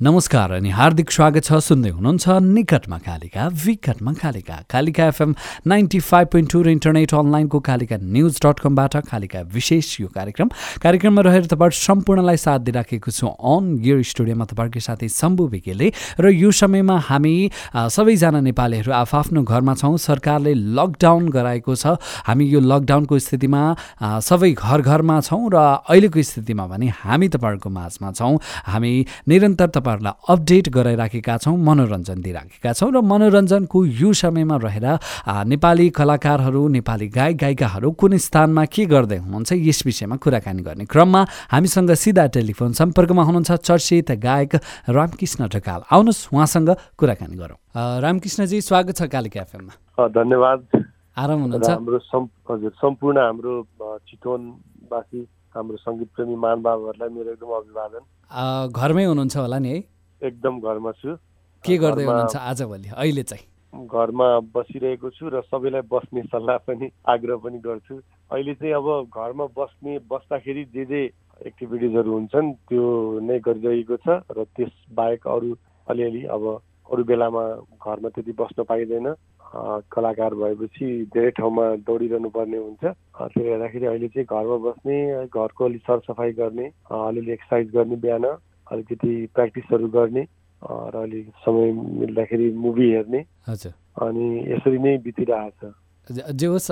नमस्कार 0.00 0.50
अनि 0.52 0.70
हार्दिक 0.76 1.10
स्वागत 1.10 1.44
छ। 1.44 1.56
सुन्दै 1.64 1.88
हुनुहुन्छ 1.88 2.28
निकटमा 2.28 2.96
Kalika 3.00 3.46
विकटमा 3.64 4.12
Kalika. 4.12 4.56
Kalika 4.68 5.04
FM 5.08 5.34
ninety 5.66 6.00
five 6.04 6.28
point 6.28 6.52
two 6.52 6.60
र 6.62 6.68
इन्टरनेट 6.68 7.14
अनलाइनको 7.16 7.60
कालिका 7.64 7.96
न्युज 8.04 8.36
डट 8.44 8.60
कमबाट 8.60 8.96
कालिका 9.08 9.40
विशेष 9.48 10.00
यो 10.00 10.08
कार्यक्रम। 10.12 10.48
कार्यक्रममा 10.84 11.22
रहेर 11.24 11.46
तपाईँ 11.48 11.72
सम्पूर्णलाई 11.72 12.36
साथ 12.36 12.60
दिइराखेको 12.68 13.10
छु 13.10 13.24
अन 13.24 13.80
गियर 13.80 14.02
स्टुडियोमा 14.04 14.44
तपाईँकै 14.44 14.80
साथी 14.84 15.08
शम्भु 15.08 15.46
विकेले। 15.56 15.88
र 16.20 16.28
यो 16.28 16.50
समयमा 16.52 16.96
हामी 17.08 17.34
सबैजना 17.72 18.40
नेपालीहरू 18.52 18.92
आफआफ्नो 18.92 19.42
घरमा 19.48 19.74
छौँ। 19.80 19.96
सरकारले 19.96 20.52
लकडाउन 20.76 21.32
गराएको 21.32 21.72
छ। 21.72 21.96
हामी 22.28 22.44
यो 22.52 22.60
लकडाउनको 22.60 23.16
स्थितिमा 23.16 23.62
सबै 24.20 24.52
घर 24.52 24.80
घरमा 24.84 25.16
छौँ 25.24 25.40
र 25.48 25.56
अहिलेको 25.88 26.20
स्थितिमा 26.20 26.68
भने 26.68 26.92
हामी 27.00 27.32
तपाईँहरूको 27.32 27.70
माझमा 27.72 28.12
छौँ। 28.12 28.36
हामी 28.76 28.92
निरन्तर 29.24 29.68
तपाईँहरूलाई 29.86 30.14
अपडेट 30.28 30.68
गराइराखेका 30.74 31.36
छौँ 31.38 31.56
मनोरञ्जन 31.56 32.18
दिइराखेका 32.22 32.72
छौँ 32.72 32.90
र 32.90 33.00
मनोरञ्जनको 33.06 33.78
यो 33.86 34.12
समयमा 34.12 34.56
रहेर 34.58 34.86
नेपाली 35.46 35.86
कलाकारहरू 35.94 36.62
नेपाली 36.76 37.08
गायक 37.08 37.36
गायिकाहरू 37.38 37.90
कुन 37.94 38.16
स्थानमा 38.18 38.64
के 38.66 38.84
गर्दै 38.86 39.18
हुनुहुन्छ 39.22 39.52
यस 39.62 39.80
विषयमा 39.86 40.16
कुराकानी 40.18 40.62
गर्ने 40.66 40.84
क्रममा 40.90 41.22
हामीसँग 41.54 41.90
सिधा 41.94 42.26
टेलिफोन 42.34 42.72
सम्पर्कमा 42.74 43.22
हुनुहुन्छ 43.22 43.52
चर्चित 43.62 44.10
गायक 44.18 44.52
रामकृष्ण 44.90 45.48
ढकाल। 45.54 45.80
आउनुहोस् 45.86 46.28
उहाँसँग 46.34 46.70
कुराकानी 46.98 47.36
गरौँ। 47.36 47.58
रामकृष्णजी 48.02 48.60
स्वागत 48.60 48.96
छ 48.98 49.02
कालिका 49.06 49.40
एफएममा। 49.40 49.72
धन्यवाद। 50.18 50.58
आराम 51.16 51.38
हुनुहुन्छ? 51.42 51.70
हाम्रो 51.70 51.98
सम्पूर्ण 52.82 53.16
हाम्रो 53.18 53.54
चितवनवासी 54.08 55.20
हाम्रो 55.56 55.76
सङ्गीत 55.82 56.08
प्रेमी 56.14 56.36
महानुभावहरूलाई 56.44 57.10
मेरो 57.16 57.30
एकदम 57.32 57.50
अभिवादन। 57.60 58.02
घरमै 58.70 59.04
हुनुहुन्छ 59.04 59.36
होला 59.36 59.58
नि 59.58 59.68
है? 59.74 59.78
एकदम 60.22 60.54
घरमा 60.60 60.92
छु। 61.00 61.10
के 61.64 61.76
गर्दै 61.82 62.04
हुनुहुन्छ 62.04 62.36
आजभोलि? 62.36 62.88
अहिले 62.96 63.22
चाहिँ? 63.30 63.44
घरमा 63.76 64.28
बसिरहेको 64.56 65.08
छु 65.16 65.24
र 65.28 65.40
सबैलाई 65.50 65.82
बस्ने 65.92 66.22
सल्लाह 66.32 66.56
पनि 66.66 66.86
आग्रह 67.12 67.36
पनि 67.44 67.58
गर्छु। 67.66 67.94
अहिले 68.32 68.54
चाहिँ 68.60 68.74
अब 68.74 68.86
घरमा 69.12 69.46
बस्ने 69.56 69.92
बस्दाखेरि 70.12 70.64
जे 70.74 70.84
जे 70.92 71.00
एक्टिभिटिजहरू 71.46 72.10
हुन्छन् 72.12 72.52
त्यो 72.68 72.84
नै 73.20 73.38
गरिरहेको 73.46 73.96
छ 74.04 74.08
र 74.32 74.44
त्यस 74.56 74.72
बाहेक 74.96 75.26
अरू 75.28 75.50
अलिअलि 75.92 76.22
अब 76.36 76.44
अरू 76.92 77.02
बेलामा 77.04 77.44
घरमा 77.76 78.08
त्यति 78.14 78.32
बस्न 78.40 78.64
पाइँदैन। 78.64 79.06
कलाकार 79.92 80.34
भएपछि 80.34 80.86
धेरै 81.14 81.30
ठाउँमा 81.38 81.64
दौडिरहनु 81.86 82.28
पर्ने 82.36 82.58
हुन्छ 82.58 82.84
त्यसले 82.84 83.44
गर्दाखेरि 83.50 83.86
अहिले 83.86 84.08
चाहिँ 84.08 84.26
घरमा 84.26 84.56
बस्ने 84.66 84.96
घरको 85.26 85.64
अलिक 85.64 85.82
सरसफाइ 85.86 86.32
गर्ने 86.40 86.66
अलिअलि 86.90 87.32
एक्सर्साइज 87.32 87.70
गर्ने 87.76 87.96
बिहान 88.04 88.24
अलिकति 88.72 89.12
प्र्याक्टिसहरू 89.34 89.88
गर्ने 89.96 90.26
र 90.62 90.96
अलिक 91.02 91.26
समय 91.44 91.72
मिल्दाखेरि 91.72 92.50
मुभी 92.64 92.90
हेर्ने। 92.92 93.20
अनि 94.02 94.26
यसरी 94.52 94.78
नै 94.78 94.96
बितिरहेछ 95.04 95.60
जे 96.10 96.46
होस् 96.46 96.70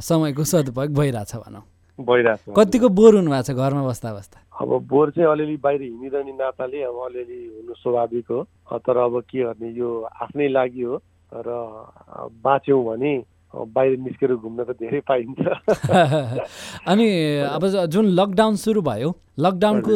समयको 0.00 0.44
सदुपयोग 0.44 0.90
भइरहेछ 0.98 1.34
भनौँ। 1.36 1.62
भइरहेछ 1.98 2.40
कतिको 2.56 2.88
बोर 2.88 3.14
हुनुभएको 3.16 3.42
छ 3.42 3.50
घरमा 3.52 3.82
बस्दा 3.86 4.12
बस्दा? 4.14 4.38
अब 4.60 4.70
बोर 4.88 5.10
चाहिँ 5.10 5.30
अलिअलि 5.30 5.56
बाहिर 5.62 5.82
हिँडिरहने 5.82 6.32
नाताले 6.32 6.82
अब 6.82 6.96
अलिअलि 7.04 7.38
हुनु 7.56 7.74
स्वाभाविक 7.74 8.26
हो। 8.30 8.40
तर 8.86 8.96
अब 8.96 9.20
के 9.30 9.42
गर्ने 9.44 9.70
यो 9.78 9.88
आफ्नै 10.22 10.48
लागि 10.48 10.82
हो। 10.82 10.96
र 11.32 11.48
बाँच्यौँ 12.44 12.84
भने 12.84 13.12
बाहिर 13.52 13.98
निस्केर 13.98 14.34
घुम्न 14.34 14.64
त 14.64 14.76
धेरै 14.80 15.00
पाइन्छ। 15.08 15.40
अनि 16.90 17.06
अब 17.52 17.62
जुन 17.92 18.06
लकडाउन 18.16 18.56
सुरु 18.56 18.80
भयो 18.80 19.12
लकडाउनको 19.40 19.92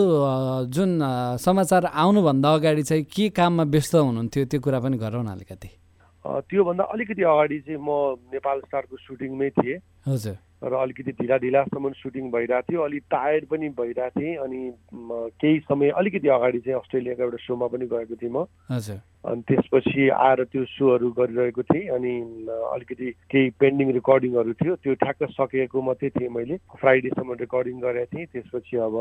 जुन 0.69 1.01
समाचार 1.41 1.85
आउनुभन्दा 1.89 2.53
अगाडि 2.55 2.83
चाहिँ 2.83 3.05
के 3.05 3.29
काममा 3.33 3.65
व्यस्त 3.73 3.95
हुनुहुन्थ्यो 3.95 4.45
त्यो 4.45 4.61
कुरा 4.61 4.81
पनि 4.81 4.97
गरौँ 4.97 5.25
न 5.25 5.29
अलिकति। 5.37 5.69
त्योभन्दा 6.25 6.85
अलिकति 6.85 7.23
अगाडि 7.23 7.59
चाहिँ 7.65 7.81
म 7.81 7.89
नेपाल 8.33 8.61
स्टारको 8.61 8.97
सुटिङमै 8.97 9.51
थिएँ। 9.57 9.79
हजुर। 10.09 10.37
र 10.65 10.73
अलिकति 10.75 11.13
ढिला 11.21 11.37
ढिलासम्म 11.37 11.93
सुटिङ 12.01 12.31
भइरहेको 12.33 12.73
थियो 12.73 12.83
अलिक 12.83 13.03
टायर्ड 13.13 13.45
पनि 13.47 13.69
भइरहेको 13.77 14.21
थिएँ 14.21 14.37
अनि 14.45 14.61
केही 15.41 15.59
समय 15.69 15.91
अलिकति 16.01 16.29
अगाडि 16.29 16.59
चाहिँ 16.65 16.79
अस्ट्रेलियाको 16.81 17.23
एउटा 17.23 17.39
सोमा 17.47 17.67
पनि 17.67 17.87
गएको 17.87 18.17
थिएँ 18.17 18.33
म। 18.33 18.47
अनि 19.27 19.43
त्यसपछि 19.49 20.09
आएर 20.09 20.45
त्यो 20.53 20.65
सोहरू 20.65 21.11
गरिरहेको 21.19 21.63
थिएँ 21.63 21.89
अनि 21.93 22.13
अलिकति 22.47 23.11
केही 23.31 23.51
पेन्डिङ 23.61 23.93
रेकर्डिङहरू 23.99 24.53
थियो। 24.55 24.77
त्यो 24.81 24.95
ठ्याक्क 25.03 25.23
सकेको 25.35 25.83
मात्रै 25.83 26.11
थिएँ 26.15 26.31
मैले। 26.31 26.57
फ्राइडेसम्म 26.79 27.33
रेकर्डिङ 27.43 27.77
गरेको 27.81 28.17
थिएँ। 28.17 28.27
त्यसपछि 28.33 28.77
अब 28.87 28.95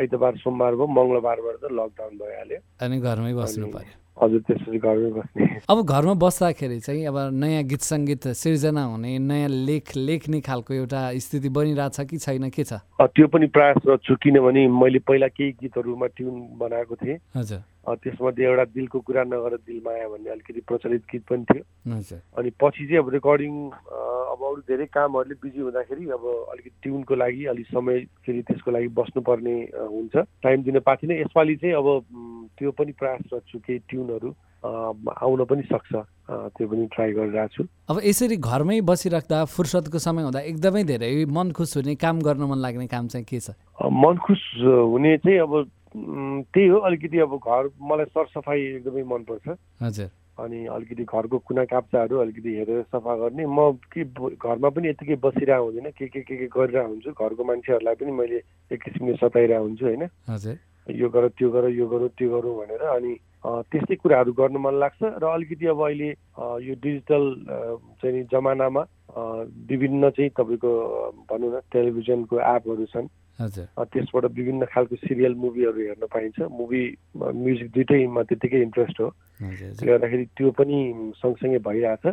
आइतबार 0.00 0.36
सोमबार 0.42 0.72
भयो 0.74 0.86
मङ्गलबारबाट 0.96 1.56
त 1.60 1.64
लकडाउन 1.70 2.14
भइहाल्यो। 2.18 2.58
अनि 2.82 2.96
घरमै 3.00 3.32
बस्नु 3.36 3.66
पर्यो। 3.68 4.05
हजुर 4.16 4.40
त्यसपछि 4.48 4.78
घरमै 4.78 5.10
बस्ने। 5.12 5.46
अब 5.68 5.78
घरमा 5.84 6.14
बस्दाखेरि 6.24 6.78
चाहिँ 6.80 7.06
अब 7.06 7.16
नयाँ 7.36 7.62
गीत 7.68 7.82
सङ्गीत 7.82 8.28
सिर्जना 8.32 8.84
हुने 8.84 9.18
नयाँ 9.18 9.48
लेख 9.48 9.96
लेख्ने 9.96 10.40
खालको 10.40 10.74
एउटा 10.74 11.00
स्थिति 11.20 11.48
बनिरहेछ 11.48 12.00
कि 12.10 12.16
छैन 12.18 12.48
के 12.48 12.64
छ? 12.64 12.80
त्यो 12.96 13.26
पनि 13.28 13.46
प्रयास 13.52 13.76
गर्छु 13.86 14.14
किनभने 14.22 14.66
मैले 14.72 14.98
पहिला 15.04 15.28
केही 15.36 15.52
गीतहरूमा 15.60 16.06
ट्युन 16.16 16.34
बनाएको 16.58 16.94
थिएँ। 16.96 17.18
हजुर। 17.36 17.60
त्यसमध्ये 17.86 18.44
एउटा 18.46 18.64
दिलको 18.74 18.98
कुरा 18.98 19.22
नगर 19.30 19.56
दिल 19.62 19.78
माया 19.86 20.08
भन्ने 20.10 20.30
अलिकति 20.30 20.60
प्रचलित 20.66 21.02
गीत 21.06 21.22
पनि 21.30 21.44
थियो। 21.46 21.62
अनि 22.34 22.50
पछि 22.58 22.82
चाहिँ 22.86 22.98
अब 22.98 23.08
रेकर्डिङ 23.14 23.54
अब 23.70 24.40
अरू 24.42 24.60
धेरै 24.66 24.86
कामहरूले 24.90 25.34
बिजी 25.38 25.60
हुँदाखेरि 25.60 26.04
अब 26.10 26.24
अलिकति 26.50 26.70
ट्युनको 26.82 27.14
लागि 27.14 27.44
अलिक 27.52 27.66
समय 27.70 28.00
फेरि 28.26 28.42
त्यसको 28.42 28.70
लागि 28.74 28.88
बस्नुपर्ने 28.90 29.56
हुन्छ। 29.78 30.14
टाइम 30.16 30.62
दिन 30.66 30.78
पाएको 30.82 31.06
थिएन 31.06 31.20
यसपालि 31.20 31.54
चाहिँ 31.62 31.74
अब 31.78 31.86
त्यो 32.58 32.70
पनि 32.72 32.92
प्रयास 32.98 33.22
गर्छु 33.32 33.58
केही 33.58 33.78
ट्युनहरू 33.88 34.34
आउन 34.66 35.44
पनि 35.44 35.62
सक्छ। 35.62 35.92
त्यो 36.26 36.66
पनि 36.68 36.86
ट्राई 36.90 37.12
गरिरहेको 37.12 37.54
छु। 37.54 37.62
अब 37.90 38.00
यसरी 38.02 38.36
घरमै 38.36 38.80
बसिराख्दा 38.82 39.44
फुर्सदको 39.46 39.98
समय 40.02 40.22
हुँदा 40.26 40.40
एकदमै 40.50 40.82
धेरै 40.84 41.24
मन 41.30 41.52
खुस 41.54 41.76
हुने 41.76 41.94
काम 41.94 42.20
गर्न 42.26 42.42
मन 42.50 42.58
लाग्ने 42.58 42.86
काम 42.90 43.06
चाहिँ 43.14 43.26
के 43.28 43.40
छ? 43.40 43.54
मन 43.78 44.16
खुस 44.26 44.42
हुने 44.64 45.16
चाहिँ 45.22 45.38
अब 45.38 45.52
त्यही 45.96 46.66
हो। 46.68 46.78
अलिकति 46.82 47.18
अब 47.24 47.32
घर 47.38 47.70
मलाई 47.80 48.04
सरसफाइ 48.10 48.60
एकदमै 48.82 49.02
मनपर्छ। 49.06 49.46
हजुर। 49.82 50.10
अनि 50.36 50.66
अलिकति 50.68 51.04
घरको 51.08 51.38
कुना 51.48 51.64
काप्चाहरू 51.64 52.18
अलिकति 52.20 52.50
हेरेर 52.56 52.82
सफा 52.92 53.14
गर्ने। 53.16 53.46
म 53.46 53.72
के 53.88 54.04
घरमा 54.36 54.68
पनि 54.68 54.88
यतिकै 54.88 55.16
बसिरहेको 55.16 55.64
हुँदैन। 55.64 55.90
के 55.96 56.06
के 56.12 56.20
के 56.20 56.36
के 56.36 56.46
गरिरहेको 56.52 56.90
हुन्छु? 56.90 57.10
घरको 57.16 57.42
मान्छेहरूलाई 57.44 57.94
पनि 57.96 58.12
मैले 58.12 58.42
एक 58.72 58.82
किसिमले 58.82 59.14
सताइरहेको 59.16 59.64
हुन्छु 59.64 59.84
होइन? 59.86 60.04
यो 60.94 61.08
गर 61.10 61.28
त्यो 61.38 61.50
गर 61.50 61.68
यो 61.70 61.86
गरौँ 61.88 62.08
त्यो 62.18 62.28
गरौँ 62.30 62.54
भनेर 62.56 62.82
अनि 62.94 63.12
त्यस्तै 63.42 63.96
कुराहरू 64.02 64.32
गर्नु 64.38 64.58
मन 64.58 64.74
लाग्छ 64.78 65.02
र 65.02 65.24
अलिकति 65.26 65.66
अब 65.66 65.80
अहिले 65.82 66.10
यो 66.62 66.74
डिजिटल 66.82 67.24
चाहिँ 68.02 68.22
जमानामा 68.32 68.82
विभिन्न 69.70 70.10
चाहिँ 70.16 70.30
तपाईँको 70.38 70.72
भनौँ 71.30 71.50
न 71.54 71.60
टेलिभिजनको 71.72 72.36
एपहरू 72.36 72.86
छन्। 72.94 73.06
त्यसबाट 73.36 74.24
विभिन्न 74.32 74.64
खालको 74.72 74.96
सिरियल 74.96 75.34
मुभीहरू 75.36 75.80
हेर्न 75.80 76.06
पाइन्छ। 76.08 76.38
मुभी 76.48 76.82
म्युजिक 77.16 77.68
दुइटैमा 77.74 78.22
त्यतिकै 78.28 78.60
इन्ट्रेस्ट 78.62 79.00
हो। 79.00 79.08
त्यसले 79.40 79.86
गर्दाखेरि 79.92 80.24
त्यो 80.36 80.50
पनि 80.58 80.76
सँगसँगै 81.20 81.58
भइरहेछ। 81.66 82.04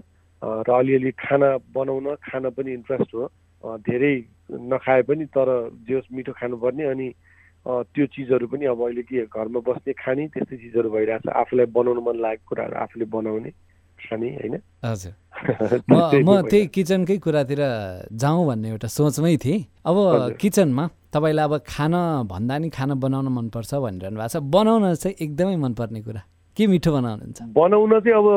र 0.43 0.69
अलिअलि 0.69 1.11
खाना 1.15 1.49
बनाउन 1.75 2.07
खान 2.27 2.49
पनि 2.57 2.71
इन्ट्रेस्ट 2.73 3.09
हो। 3.15 3.23
धेरै 3.87 4.15
नखाए 4.51 5.01
पनि 5.07 5.25
तर 5.31 5.47
जे 5.87 5.93
होस् 5.95 6.11
मिठो 6.11 6.31
खानुपर्ने 6.35 6.83
अनि 6.83 7.07
त्यो 7.67 8.05
चिजहरू 8.05 8.47
पनि 8.47 8.65
अब 8.65 8.81
अहिले 8.83 9.01
के 9.07 9.25
घरमा 9.25 9.59
बस्ने 9.63 9.93
खाने 9.93 10.27
त्यस्तै 10.27 10.57
चिजहरू 10.57 10.89
भइरहेछ। 10.89 11.27
आफूलाई 11.31 11.65
बनाउनु 11.65 12.01
मन 12.01 12.15
लागेको 12.19 12.43
कुराहरू 12.49 12.75
आफूले 12.75 13.05
बनाउने 13.05 13.51
खाने 14.03 14.27
होइन? 14.35 14.55
हजुर। 14.83 15.13
म 16.27 16.41
त्यही 16.51 16.67
किचनकै 16.67 17.17
कुरातिर 17.17 17.61
जाउँ 18.11 18.45
भन्ने 18.47 18.67
एउटा 18.69 18.87
सोचमै 18.87 19.35
थिएँ। 19.37 19.63
अब 19.85 19.97
किचनमा 20.41 20.85
तपाईँलाई 21.13 21.45
अब 21.45 21.53
खाना 21.67 22.01
भन्दा 22.27 22.57
नि 22.57 22.69
खाना 22.69 22.93
बनाउन 22.99 23.27
मनपर्छ 23.27 23.71
भनिरहनु 23.75 24.19
भएको 24.19 24.27
छ। 24.27 24.43
बनाउन 24.43 24.93
चाहिँ 24.95 25.15
एकदमै 25.23 25.55
मनपर्ने 25.55 26.01
कुरा। 26.01 26.21
के 26.57 26.67
मिठो 26.67 26.91
बनाउनुहुन्छ? 26.91 27.39
बनाउन 27.55 27.99
चाहिँ 27.99 28.17
अब 28.19 28.27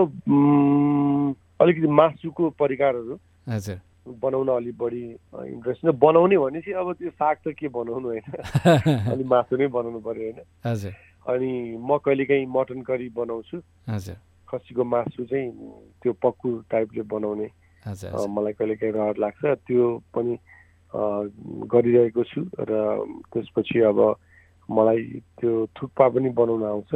अलिकति 1.60 1.88
मासुको 1.88 2.50
परिकारहरू। 2.50 3.18
हजुर। 3.48 3.78
बनाउन 4.06 4.48
अलिक 4.48 4.76
बढी 4.78 5.04
इन्ट्रेस्ट 5.54 5.86
बनाउने 5.86 6.38
भनेपछि 6.38 6.72
अब 6.72 6.92
त्यो 6.92 7.10
साग 7.10 7.36
त 7.46 7.54
के 7.58 7.68
बनाउनु 7.68 8.08
होइन? 8.08 8.26
अलिक 9.12 9.26
मासु 9.26 9.56
नै 9.56 9.66
बनाउनु 9.66 10.00
पर्यो 10.00 10.22
होइन? 10.22 10.40
अनि 11.26 11.50
म 11.80 11.98
कहिलेकाहीँ 11.98 12.46
मटन 12.46 12.82
करी 12.82 13.08
बनाउँछु। 13.08 13.60
खसीको 14.48 14.84
मासु 14.84 15.24
चाहिँ 15.24 15.50
त्यो 16.02 16.12
पक्कु 16.22 16.50
टाइपले 16.70 17.02
बनाउने। 17.02 17.48
मलाई 18.28 18.52
कहिलेकाहीँ 18.52 18.92
रहर 18.94 19.16
लाग्छ। 19.18 19.44
त्यो 19.66 19.86
पनि 20.14 20.38
गरिरहेको 21.66 22.22
छु 22.24 22.40
र 22.60 22.72
त्यसपछि 23.32 23.80
अब 23.90 23.98
मलाई 24.70 25.02
त्यो 25.40 25.66
थुक्पा 25.76 26.08
पनि 26.08 26.30
बनाउन 26.30 26.62
आउँछ। 26.64 26.94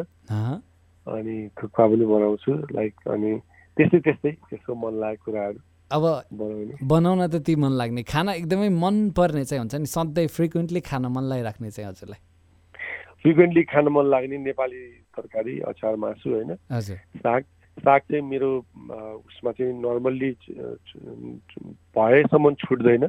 अनि 1.07 1.37
थुक्पा 1.63 1.87
पनि 1.87 2.05
बनाउँछु। 2.07 2.53
लाइक 2.73 2.95
अनि 3.09 3.31
त्यस्तै 3.77 3.99
त्यस्तै 3.99 4.33
त्यसको 4.51 4.75
मन 4.75 4.95
लागेको 5.01 5.25
कुराहरू। 5.25 5.61
अब 5.93 6.05
बनाउन 6.83 7.27
त 7.27 7.43
ती 7.47 7.55
मन 7.57 7.73
लाग्ने। 7.75 8.03
खाना 8.07 8.33
एकदमै 8.41 8.69
मन 8.69 9.11
पर्ने 9.17 9.45
चाहिँ 9.45 9.61
हुन्छ 9.61 9.75
नि 9.75 9.87
सधैँ 9.87 10.27
फ्रिक्वेन्टली 10.29 10.81
खान 10.81 11.07
मन 11.07 11.25
लगाइराख्ने 11.31 11.71
चाहिँ 11.71 11.89
हजुरलाई। 11.91 12.21
फ्रिक्वेन्टली 13.23 13.63
खान 13.69 13.89
मन 13.91 14.07
लाग्ने 14.11 14.37
नेपाली 14.39 14.83
तरकारी 15.17 15.59
अचार 15.69 15.97
मासु 15.97 16.31
होइन? 16.31 16.55
साग 17.21 17.43
साग 17.79 18.01
चाहिँ 18.01 18.25
मेरो 18.25 18.51
उसमा 19.27 19.51
चाहिँ 19.53 19.73
नर्मल्ली 19.81 20.31
भएसम्म 21.97 22.55
छुट्दैन। 22.61 23.07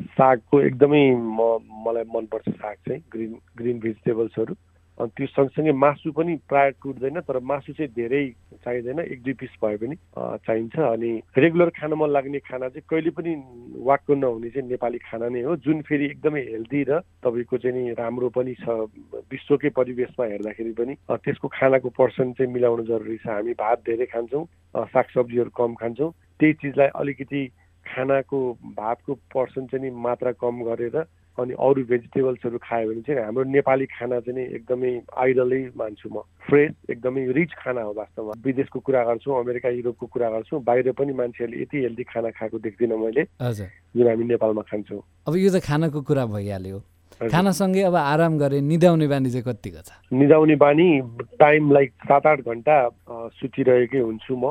सागको 0.00 0.60
एकदमै 0.60 1.04
म 1.12 1.40
मलाई 1.86 2.04
मनपर्छ 2.14 2.48
साग 2.48 2.76
चाहिँ 2.88 3.02
ग्रिन 3.12 3.32
ग्रिन 3.58 3.78
भेजिटेबल्सहरू। 3.80 4.54
अनि 5.00 5.10
त्यो 5.16 5.26
सँगसँगै 5.26 5.72
मासु 5.72 6.12
पनि 6.12 6.34
प्रायः 6.44 6.76
टुट्दैन 6.76 7.20
तर 7.24 7.38
मासु 7.40 7.72
चाहिँ 7.72 7.92
धेरै 7.96 8.24
चाहिँदैन। 8.64 8.98
एक 9.00 9.22
दुई 9.22 9.32
पिस 9.40 9.52
भए 9.64 9.76
पनि 9.80 9.96
चाहिन्छ। 10.44 10.76
अनि 10.76 11.10
रेगुलर 11.36 11.70
खान 11.72 11.92
मन 11.96 12.10
लाग्ने 12.12 12.38
खाना 12.44 12.68
चाहिँ 12.68 12.84
कहिले 12.84 13.10
पनि 13.16 13.32
वाक्क 13.80 14.10
नहुने 14.12 14.50
चाहिँ 14.50 14.68
नेपाली 14.68 14.98
खाना 15.08 15.28
नै 15.32 15.42
हो। 15.42 15.56
जुन 15.64 15.80
फेरि 15.88 16.04
एकदमै 16.12 16.42
हेल्दी 16.52 16.82
र 16.84 17.00
तपाईँको 17.24 17.56
चाहिँ 17.58 17.76
नि 17.76 17.92
राम्रो 17.96 18.28
पनि 18.28 18.54
छ 18.60 18.68
विश्वकै 19.32 19.70
परिवेशमा 19.72 20.24
हेर्दाखेरि 20.26 20.72
पनि 20.76 20.94
त्यसको 21.08 21.48
खानाको 21.48 21.88
पर्सन 21.96 22.32
चाहिँ 22.36 22.52
मिलाउनु 22.52 22.84
जरुरी 22.84 23.16
छ। 23.16 23.26
हामी 23.30 23.52
भात 23.56 23.78
धेरै 23.88 24.06
खान्छौँ 24.12 24.44
सागसब्जीहरू 24.92 25.50
कम 25.56 25.74
खान्छौँ। 25.80 26.12
त्यही 26.38 26.52
चिजलाई 26.60 26.88
अलिकति 27.00 27.42
खानाको 27.86 28.38
भातको 28.76 29.14
पर्सन 29.34 29.66
चाहिँ 29.66 29.84
नि 29.84 29.90
मात्रा 29.96 30.32
कम 30.36 30.62
गरेर 30.68 30.96
अनि 31.40 31.54
अरू 31.58 31.80
भेजिटेबल्सहरू 31.90 32.58
खायो 32.62 32.88
भने 32.90 33.02
चाहिँ 33.06 33.24
हाम्रो 33.24 33.44
नेपाली 33.56 33.86
खाना 33.96 34.20
चाहिँ 34.26 34.46
एकदमै 34.56 34.92
आइडलै 35.16 35.62
मान्छु 35.80 36.08
म। 36.12 36.22
फ्रेस 36.46 36.72
एकदमै 36.90 37.22
रिच 37.38 37.52
खाना 37.62 37.82
हो 37.82 37.92
वास्तवमा। 37.96 38.32
विदेशको 38.44 38.78
कुरा 38.80 39.02
गर्छु 39.08 39.28
अमेरिका 39.40 39.68
युरोपको 39.68 40.06
कुरा 40.06 40.28
गर्छु 40.30 40.58
बाहिर 40.68 40.92
पनि 40.98 41.12
मान्छेहरूले 41.20 41.62
यति 41.62 41.76
हेल्दी 41.84 42.04
खाना 42.12 42.30
खाएको 42.38 42.58
देख्दिनँ 42.58 42.98
मैले 42.98 43.22
जुन 43.40 44.06
हामी 44.08 44.24
नेपालमा 44.30 44.62
खान्छौँ। 44.70 45.02
अब 45.28 45.34
यो 45.36 45.50
त 45.50 45.64
खानाको 45.64 46.00
कुरा 46.02 46.24
भइहाल्यो। 46.26 46.78
खानासँगै 47.20 47.82
अब 47.84 47.94
आराम 47.94 48.38
गरे 48.38 48.60
निदाउने 48.64 49.06
बानी 49.12 49.30
चाहिँ 49.30 49.44
कतिको 49.44 49.80
छ? 49.84 49.92
निदाउने 50.08 50.56
बानी 50.56 50.86
टाइम 51.36 51.72
लाइक 51.72 51.90
सात 52.08 52.26
आठ 52.26 52.38
घन्टा 52.48 52.76
सुतिरहेकै 53.36 54.00
हुन्छु 54.00 54.32
म। 54.36 54.44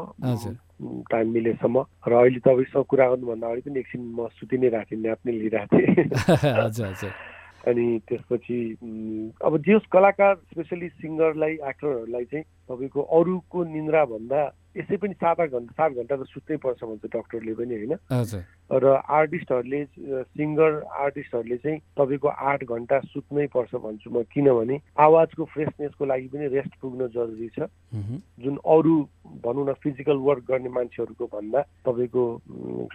टाइम 0.81 1.29
मिलेसम्म। 1.29 1.83
र 2.07 2.13
अहिले 2.13 2.39
तपाईँसँग 2.39 2.85
कुरा 2.85 3.07
गर्नुभन्दा 3.07 3.47
अगाडि 3.47 3.61
पनि 3.61 3.79
एकछिन 3.79 4.01
म 4.01 4.27
सुति 4.27 4.57
नै 4.57 4.69
राखेँ 4.69 4.99
न्याप 4.99 5.19
नै 5.25 5.31
लिइरहेको 5.31 5.77
थिएँ। 5.77 7.13
अनि 7.67 7.99
त्यसपछि 8.09 8.77
अब 9.43 9.57
जे 9.57 9.79
कलाकार 9.91 10.35
स्पेसली 10.35 10.89
सिङ्गरलाई 10.89 11.51
एक्टरहरूलाई 11.51 12.25
चाहिँ 12.25 12.43
तपाईँको 12.43 13.01
अरूको 13.01 13.63
निन्द्राभन्दा 13.63 14.41
यसै 14.75 14.97
पनि 14.97 15.13
सात 15.17 15.39
आठ 15.39 15.49
घन्टा 15.49 15.73
सात 15.73 15.91
घन्टा 15.97 16.15
त 16.15 16.23
सुत्नै 16.29 16.57
पर्छ 16.61 16.83
भन्छ 16.83 17.05
डक्टरले 17.09 17.53
पनि 17.57 17.75
होइन? 17.75 17.93
र 18.69 18.85
आर्टिस्टहरूले 19.09 19.79
सिङ्गर 20.37 20.71
आर्टिस्टहरूले 21.03 21.57
चाहिँ 21.57 21.79
तपाईँको 21.97 22.27
आठ 22.29 22.63
घन्टा 22.63 22.99
सुत्नै 23.09 23.47
पर्छ 23.49 23.75
भन्छु 23.75 24.09
म 24.13 24.21
किनभने 24.29 24.75
आवाजको 24.99 25.45
फ्रेसनेसको 25.53 26.05
लागि 26.05 26.27
पनि 26.29 26.47
रेस्ट 26.53 26.73
पुग्न 26.81 27.07
जरुरी 27.09 27.49
छ। 27.49 27.65
जुन 28.39 28.55
अरू 28.65 28.93
भनौँ 29.41 29.65
न 29.65 29.73
फिजिकल 29.81 30.17
वर्क 30.21 30.43
गर्ने 30.49 30.69
मान्छेहरूको 30.69 31.25
भन्दा 31.33 31.59
तपाईँको 31.85 32.23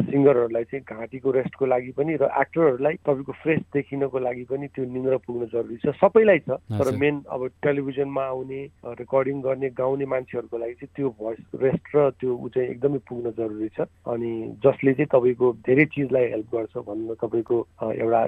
सिङ्गरहरूलाई 0.06 0.65
चाहिँ 0.70 0.85
घाँटीको 0.87 1.31
रेस्टको 1.31 1.67
लागि 1.67 1.91
पनि 1.99 2.12
र 2.23 2.31
एक्टरहरूलाई 2.31 2.94
तपाईँको 3.03 3.32
फ्रेस 3.43 3.61
देखिनको 3.75 4.19
लागि 4.19 4.44
पनि 4.47 4.67
त्यो 4.70 4.85
निन्द्रा 4.87 5.19
पुग्न 5.27 5.47
जरुरी 5.50 5.77
छ। 5.82 5.94
सबैलाई 5.99 6.38
छ 6.47 6.62
तर 6.70 6.94
मेन 6.97 7.23
अब 7.35 7.41
टेलिभिजनमा 7.67 8.25
आउने 8.25 8.61
रेकर्डिङ 9.03 9.41
गर्ने 9.43 9.69
गाउने 9.75 10.06
मान्छेहरूको 10.06 10.59
लागि 10.59 10.75
चाहिँ 10.75 10.94
त्यो 10.94 11.09
भोइस 11.19 11.43
रेस्ट 11.65 11.74
र 11.94 12.11
त्यो 12.21 12.35
ऊ 12.35 12.49
चाहिँ 12.49 12.69
एकदमै 12.69 12.99
पुग्न 13.09 13.31
जरुरी 13.38 13.69
छ। 13.69 13.87
अनि 14.06 14.31
जसले 14.65 14.93
चाहिँ 14.94 15.09
तपाईँको 15.12 15.53
धेरै 15.67 15.85
चिजलाई 15.94 16.26
हेल्प 16.31 16.49
गर्छ 16.55 16.75
भन्नु 16.88 17.15
तपाईँको 17.23 17.56
एउटा 17.82 18.23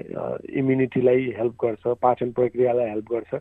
इम्युनिटीलाई 0.60 1.34
हेल्प 1.38 1.54
गर्छ 1.64 1.82
पाचन 2.02 2.30
प्रक्रियालाई 2.38 2.88
हेल्प 2.90 3.08
गर्छ 3.12 3.34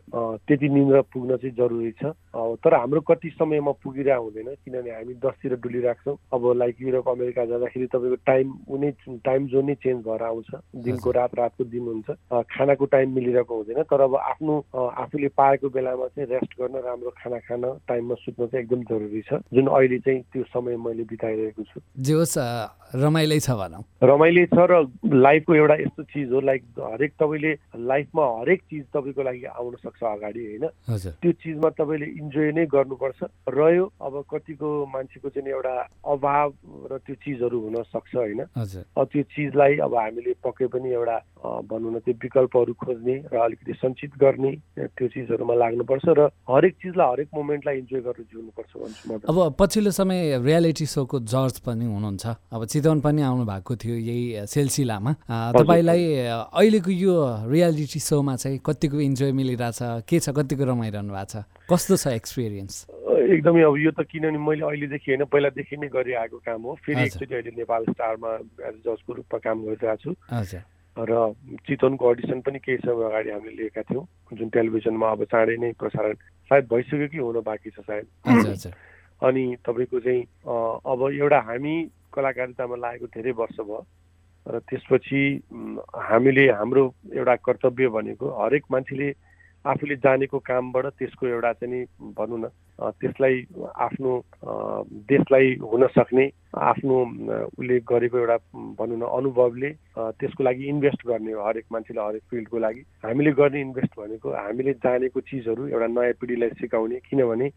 त्यति 0.46 0.68
निन्द्रा 0.68 1.00
पुग्न 1.12 1.36
चाहिँ 1.36 1.54
जरुरी 1.56 1.92
छ। 2.02 2.12
तर 2.36 2.74
हाम्रो 2.74 3.00
कति 3.00 3.30
समयमा 3.38 3.72
पुगिरहेको 3.84 4.24
हुँदैन 4.24 4.48
किनभने 4.64 4.90
हामी 4.90 5.14
दसतिर 5.22 5.54
डुलिरहेको 5.62 6.02
छौँ। 6.04 6.18
अब 6.34 6.52
लाइक 6.56 6.76
युरोप 6.82 7.08
अमेरिका 7.08 7.44
जाँदाखेरि 7.44 7.86
तपाईँको 7.86 8.16
टाइम 8.26 8.46
उनी 8.68 8.90
टाइम 9.22 9.46
जोन 9.46 9.66
नै 9.66 9.74
चेन्ज 9.82 10.04
भएर 10.06 10.22
आउँछ। 10.22 10.50
दिनको 10.84 11.10
रात 11.10 11.34
रातको 11.38 11.64
दिन 11.64 11.86
हुन्छ। 11.86 12.10
खानाको 12.50 12.84
टाइम 12.92 13.14
मिलिरहेको 13.14 13.56
हुँदैन। 13.56 13.82
तर 13.86 14.00
अब 14.00 14.14
आफ्नो 14.16 14.54
आफूले 14.74 15.28
पाएको 15.36 15.68
बेलामा 15.70 16.06
चाहिँ 16.06 16.28
रेस्ट 16.30 16.60
गर्न 16.60 16.76
राम्रो 16.84 17.10
खाना 17.16 17.38
खान 17.46 17.62
टाइममा 17.88 18.14
सुत्न 18.14 18.46
चाहिँ 18.46 18.64
एकदम 18.64 18.82
जरुरी 18.90 19.22
छ। 19.22 19.40
जुन 19.54 19.66
अहिले 19.66 19.85
चाहिँ 19.88 20.20
त्यो 20.32 20.42
समय 20.50 20.76
मैले 20.76 21.04
बिताइरहेको 21.06 21.62
छु। 21.62 21.80
जे 22.02 22.12
होस् 22.12 22.38
रमाइलै 22.94 23.38
छ 23.40 23.50
भनौँ। 23.50 23.82
रमाइलो 24.02 24.44
छ 24.46 24.58
र 24.70 24.72
लाइफको 25.04 25.54
एउटा 25.54 25.74
यस्तो 25.74 26.02
चिज 26.02 26.32
हो 26.32 26.40
लाइक 26.40 26.62
हरेक 26.78 27.12
तपाईँले 27.20 27.52
लाइफमा 27.82 28.24
हरेक 28.40 28.60
चिज 28.70 28.84
तपाईँको 28.94 29.22
लागि 29.22 29.44
आउन 29.44 29.74
सक्छ 29.82 30.02
अगाडि 30.02 30.42
होइन? 30.46 30.64
त्यो 31.22 31.32
चिजमा 31.32 31.68
तपाईँले 31.78 32.06
इन्जोय 32.06 32.50
नै 32.52 32.64
गर्नुपर्छ। 32.66 33.20
रह्यो 33.50 33.84
अब 34.00 34.14
कतिको 34.30 34.68
मान्छेको 34.86 35.28
चाहिँ 35.28 35.50
एउटा 35.50 35.74
अभाव 36.14 36.48
र 36.92 36.98
त्यो 37.06 37.14
चिजहरू 37.24 37.58
हुन 37.60 37.76
सक्छ 37.90 38.14
होइन? 38.14 38.40
त्यो 38.96 39.22
चिजलाई 39.34 39.76
अब 39.82 39.94
हामीले 39.94 40.32
पक्कै 40.44 40.66
पनि 40.70 40.88
एउटा 40.94 41.16
भनौँ 41.70 41.92
न 41.92 41.98
त्यो 42.04 42.14
विकल्पहरू 42.22 42.72
खोज्ने 42.74 43.16
र 43.32 43.34
अलिकति 43.36 43.72
सञ्चित 43.80 44.12
गर्ने 44.18 44.52
त्यो 44.96 45.06
चिजहरूमा 45.14 45.54
लाग्नुपर्छ 45.54 46.06
र 46.18 46.20
हरेक 46.50 46.74
चिजलाई 46.82 47.08
हरेक 47.12 47.28
मोमेन्टलाई 47.34 47.76
इन्जोय 47.78 48.00
गरेर 48.06 48.26
जिउनुपर्छ 48.32 48.72
भन्छु 48.76 49.02
म 49.06 49.20
अब 49.26 49.38
पछिल्लो 49.58 49.90
समय 49.90 50.38
रियालिटी 50.44 50.86
सोको 50.86 51.16
जज 51.32 51.58
पनि 51.66 51.84
हुनुहुन्छ। 51.84 52.24
अब 52.52 52.64
चितवन 52.66 53.00
पनि 53.00 53.22
आउनु 53.22 53.44
भएको 53.46 53.76
थियो 53.76 53.96
यही 53.96 54.46
सिलसिलामा। 54.46 55.12
तपाईँलाई 55.56 56.02
अहिलेको 56.52 56.90
यो 56.90 57.14
रियालिटी 57.50 58.00
सोमा 58.00 58.36
चाहिँ 58.36 58.58
कतिको 58.66 59.00
इन्जोय 59.00 59.32
मिलिरहेछ 59.32 60.06
के 60.08 60.18
छ 60.20 60.30
कतिको 60.36 60.64
रमाइरहनु 60.64 61.12
भएको 61.12 61.30
छ? 61.32 61.44
कस्तो 61.70 61.96
छ 61.96 62.14
एक्सपिरियन्स? 62.20 62.74
एकदमै 63.26 63.62
अब 63.66 63.76
यो 63.82 63.90
त 63.90 64.06
किनभने 64.06 64.38
मैले 64.38 64.64
अहिलेदेखि 64.66 65.10
होइन 65.10 65.24
पहिलादेखि 65.26 65.76
नै 65.76 65.88
गरिआएको 65.88 66.38
काम 66.46 66.62
हो। 66.62 66.74
फेरि 66.84 67.02
एकचोटि 67.02 67.34
अहिले 67.34 67.52
नेपाल 67.58 67.82
स्टारमा 67.90 68.30
एज 68.70 68.76
जजको 68.86 69.12
रूपमा 69.18 69.38
काम 69.42 69.56
गरिरहेको 69.66 70.02
छु 70.02 70.10
र 70.98 71.12
चितवनको 71.68 72.08
अडिसन 72.08 72.40
पनि 72.40 72.58
केही 72.58 72.78
समय 72.80 73.04
अगाडि 73.04 73.30
हामीले 73.30 73.56
लिएका 73.56 73.82
थियौँ। 73.82 74.04
जुन 74.32 74.48
टेलिभिजनमा 74.48 75.10
अब 75.10 75.24
चाँडै 75.28 75.56
नै 75.60 75.72
प्रसारण 75.76 76.14
सायद 76.48 76.64
भइसक्यो 76.72 77.08
कि 77.12 77.18
हुन 77.18 77.40
बाँकी 77.44 77.70
छ 77.70 77.80
सायद। 77.84 78.72
अनि 79.22 79.44
तपाईँको 79.66 80.00
चाहिँ 80.00 80.22
अब 80.88 81.00
एउटा 81.12 81.40
हामी 81.40 81.74
कलाकारितामा 82.14 82.76
लागेको 82.76 83.06
धेरै 83.12 83.32
वर्ष 83.36 83.60
भयो 83.60 83.84
र 84.46 84.58
त्यसपछि 84.68 85.20
हामीले 86.00 86.44
हाम्रो 86.48 86.84
एउटा 87.12 87.34
कर्तव्य 87.44 87.88
भनेको 87.92 88.26
हरेक 88.40 88.64
मान्छेले 88.70 89.08
आफूले 89.66 89.96
जानेको 89.96 90.38
कामबाट 90.46 90.86
त्यसको 90.98 91.26
एउटा 91.26 91.52
चाहिँ 91.52 91.84
भनौँ 92.18 92.38
न 92.38 92.48
त्यसलाई 93.00 93.44
आफ्नो 93.80 94.12
देशलाई 95.10 95.54
हुन 95.62 95.86
सक्ने 95.96 96.30
आफ्नो 96.54 96.96
उसले 97.46 97.78
गरेको 97.88 98.18
एउटा 98.18 98.36
भनौँ 98.80 98.98
न 98.98 99.02
अनुभवले 99.16 99.70
त्यसको 99.96 100.44
लागि 100.44 100.64
इन्भेस्ट 100.68 101.06
गर्ने 101.06 101.32
हो 101.32 101.46
हरेक 101.46 101.64
मान्छेले 101.72 102.00
हरेक 102.00 102.22
फिल्डको 102.30 102.58
लागि। 102.58 102.80
हामीले 103.04 103.32
गर्ने 103.32 103.60
इन्भेस्ट 103.60 103.92
भनेको 104.00 104.30
हामीले 104.32 104.72
जानेको 104.84 105.20
चिजहरू 105.20 105.66
एउटा 105.68 105.86
नयाँ 105.86 106.12
पिँढीलाई 106.20 106.50
सिकाउने 106.60 107.00
किनभने 107.08 107.50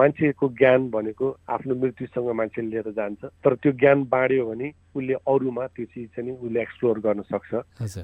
मान्छेको 0.00 0.48
ज्ञान 0.60 0.90
भनेको 0.90 1.36
आफ्नो 1.48 1.74
मृत्युसँग 1.74 2.30
मान्छेले 2.40 2.68
लिएर 2.70 2.90
जान्छ। 2.96 3.24
तर 3.24 3.54
त्यो 3.54 3.72
ज्ञान 3.80 4.04
बाँड्यो 4.12 4.46
भने 4.46 4.68
उसले 4.96 5.14
अरूमा 5.28 5.66
त्यो 5.76 5.84
चिज 5.92 6.08
चाहिँ 6.16 6.32
उसले 6.40 6.60
एक्सप्लोर 6.60 6.98
गर्न 7.06 7.22
सक्छ। 7.28 7.52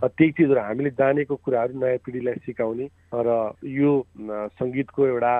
त्यही 0.04 0.30
चिजहरू 0.36 0.60
हामीले 0.60 0.90
जानेको 1.00 1.34
कुराहरू 1.44 1.78
नयाँ 1.80 1.98
पिँढीलाई 2.04 2.36
सिकाउने 2.44 2.86
र 3.16 3.28
यो 3.64 3.90
सङ्गीतको 4.60 5.06
एउटा 5.06 5.34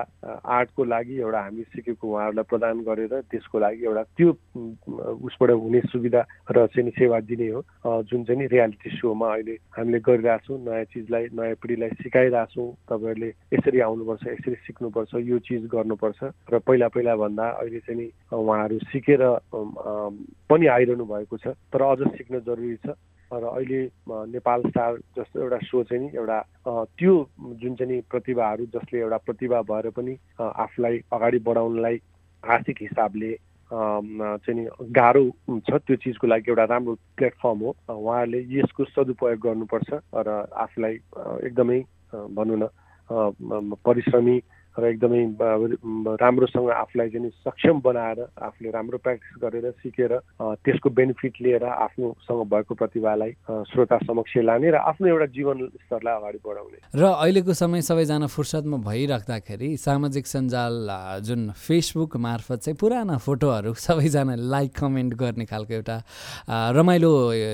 आर्टको 0.57 0.83
लागि 0.83 1.15
एउटा 1.21 1.39
हामी 1.43 1.63
सिकेको 1.73 2.05
उहाँहरूलाई 2.07 2.49
प्रदान 2.49 2.81
गरेर 2.87 3.13
त्यसको 3.31 3.59
लागि 3.59 3.85
एउटा 3.85 4.03
त्यो 4.17 4.29
उसबाट 5.27 5.51
हुने 5.51 5.81
सुविधा 5.91 6.21
र 6.51 6.67
चाहिँ 6.73 6.91
सेवा 6.97 7.19
दिने 7.29 7.47
हो। 7.49 7.61
जुन 8.09 8.23
चाहिँ 8.23 8.39
नि 8.39 8.47
रियालिटी 8.53 8.89
सोमा 8.97 9.27
अहिले 9.33 9.55
हामीले 9.75 9.99
गरिरहेछौँ 10.07 10.57
नयाँ 10.63 10.85
चिजलाई 10.93 11.23
नयाँ 11.33 11.55
पिँढीलाई 11.61 11.89
सिकाइरहेछौँ 12.01 12.67
तपाईँहरूले 12.89 13.29
यसरी 13.53 13.79
आउनुपर्छ 13.87 14.23
यसरी 14.27 14.55
सिक्नुपर्छ 14.67 15.11
यो 15.27 15.37
चिज 15.47 15.65
गर्नुपर्छ 15.73 16.19
र 16.51 16.59
पहिला 16.67 16.87
पहिला 16.93 17.15
भन्दा 17.15 17.45
अहिले 17.61 17.79
चाहिँ 17.83 17.99
नि 17.99 18.07
उहाँहरू 18.31 18.77
सिकेर 18.91 19.21
पनि 20.49 20.65
आइरहनु 20.67 21.05
भएको 21.05 21.37
छ। 21.37 21.42
तर 21.47 21.81
अझ 21.81 21.99
सिक्न 22.17 22.39
जरुरी 22.39 22.75
छ। 22.75 22.95
र 23.31 23.43
अहिले 23.43 23.81
नेपाल 24.29 24.61
स्टार 24.61 24.97
जस्तो 25.17 25.41
एउटा 25.41 25.57
सो 25.65 25.83
चाहिँ 25.83 26.03
नि 26.03 26.09
एउटा 26.15 26.39
त्यो 26.97 27.13
जुन 27.61 27.75
चाहिँ 27.75 27.91
नि 27.91 28.01
प्रतिभाहरू 28.11 28.65
जसले 28.65 28.99
एउटा 28.99 29.17
प्रतिभा 29.17 29.61
भएर 29.61 29.89
पनि 29.89 30.17
आफूलाई 30.39 30.99
अगाडि 31.13 31.39
बढाउनलाई 31.39 31.97
आर्थिक 32.43 32.77
हिसाबले 32.81 33.31
चाहिँ 33.71 34.59
नि 34.59 34.67
गाह्रो 34.93 35.23
छ 35.65 35.81
त्यो 35.81 35.95
चिजको 35.95 36.27
लागि 36.27 36.51
एउटा 36.51 36.63
राम्रो 36.69 36.93
प्लेटफर्म 37.17 37.59
हो। 37.59 37.75
उहाँहरूले 37.89 38.39
यसको 38.53 38.85
सदुपयोग 38.85 39.39
गर्नुपर्छ 39.39 39.89
र 40.13 40.29
आफूलाई 40.53 40.93
एकदमै 41.49 41.79
भनौँ 42.13 42.59
न 42.61 42.69
परिश्रमी 43.81 44.37
र 44.77 44.83
एकदमै 44.89 45.21
राम्रोसँग 46.17 46.69
आफूलाई 46.69 47.09
चाहिँ 47.09 47.29
सक्षम 47.45 47.79
बनाएर 47.85 48.19
आफूले 48.41 48.69
राम्रो 48.71 48.97
प्र्याक्टिस 48.97 49.33
गरेर 49.43 49.71
सिकेर 49.83 50.11
त्यसको 50.41 50.89
बेनिफिट 50.89 51.33
लिएर 51.41 51.63
आफ्नोसँग 51.63 52.41
भएको 52.53 52.73
प्रतिभालाई 52.73 53.31
श्रोता 53.69 53.97
समक्ष 54.09 54.37
लाने 54.49 54.71
र 54.71 54.75
आफ्नो 54.81 55.07
एउटा 55.07 55.25
जीवन 55.37 55.57
स्तरलाई 55.85 56.13
अगाडि 56.17 56.39
बढाउने। 56.45 56.77
र 56.95 57.03
अहिलेको 57.05 57.53
समय 57.53 57.81
सबैजना 57.81 58.27
फुर्सदमा 58.27 58.77
भइराख्दाखेरि 58.89 59.69
सामाजिक 59.77 60.25
सञ्जाल 60.27 60.75
जुन 61.21 61.49
फेसबुक 61.53 62.17
मार्फत 62.17 62.59
चाहिँ 62.65 62.77
पुराना 62.77 63.17
फोटोहरू 63.17 63.73
सबैजना 63.87 64.35
लाइक 64.35 64.71
कमेन्ट 64.73 65.13
गर्ने 65.13 65.45
खालको 65.45 65.73
एउटा 65.73 65.97
रमाइलो 66.73 67.11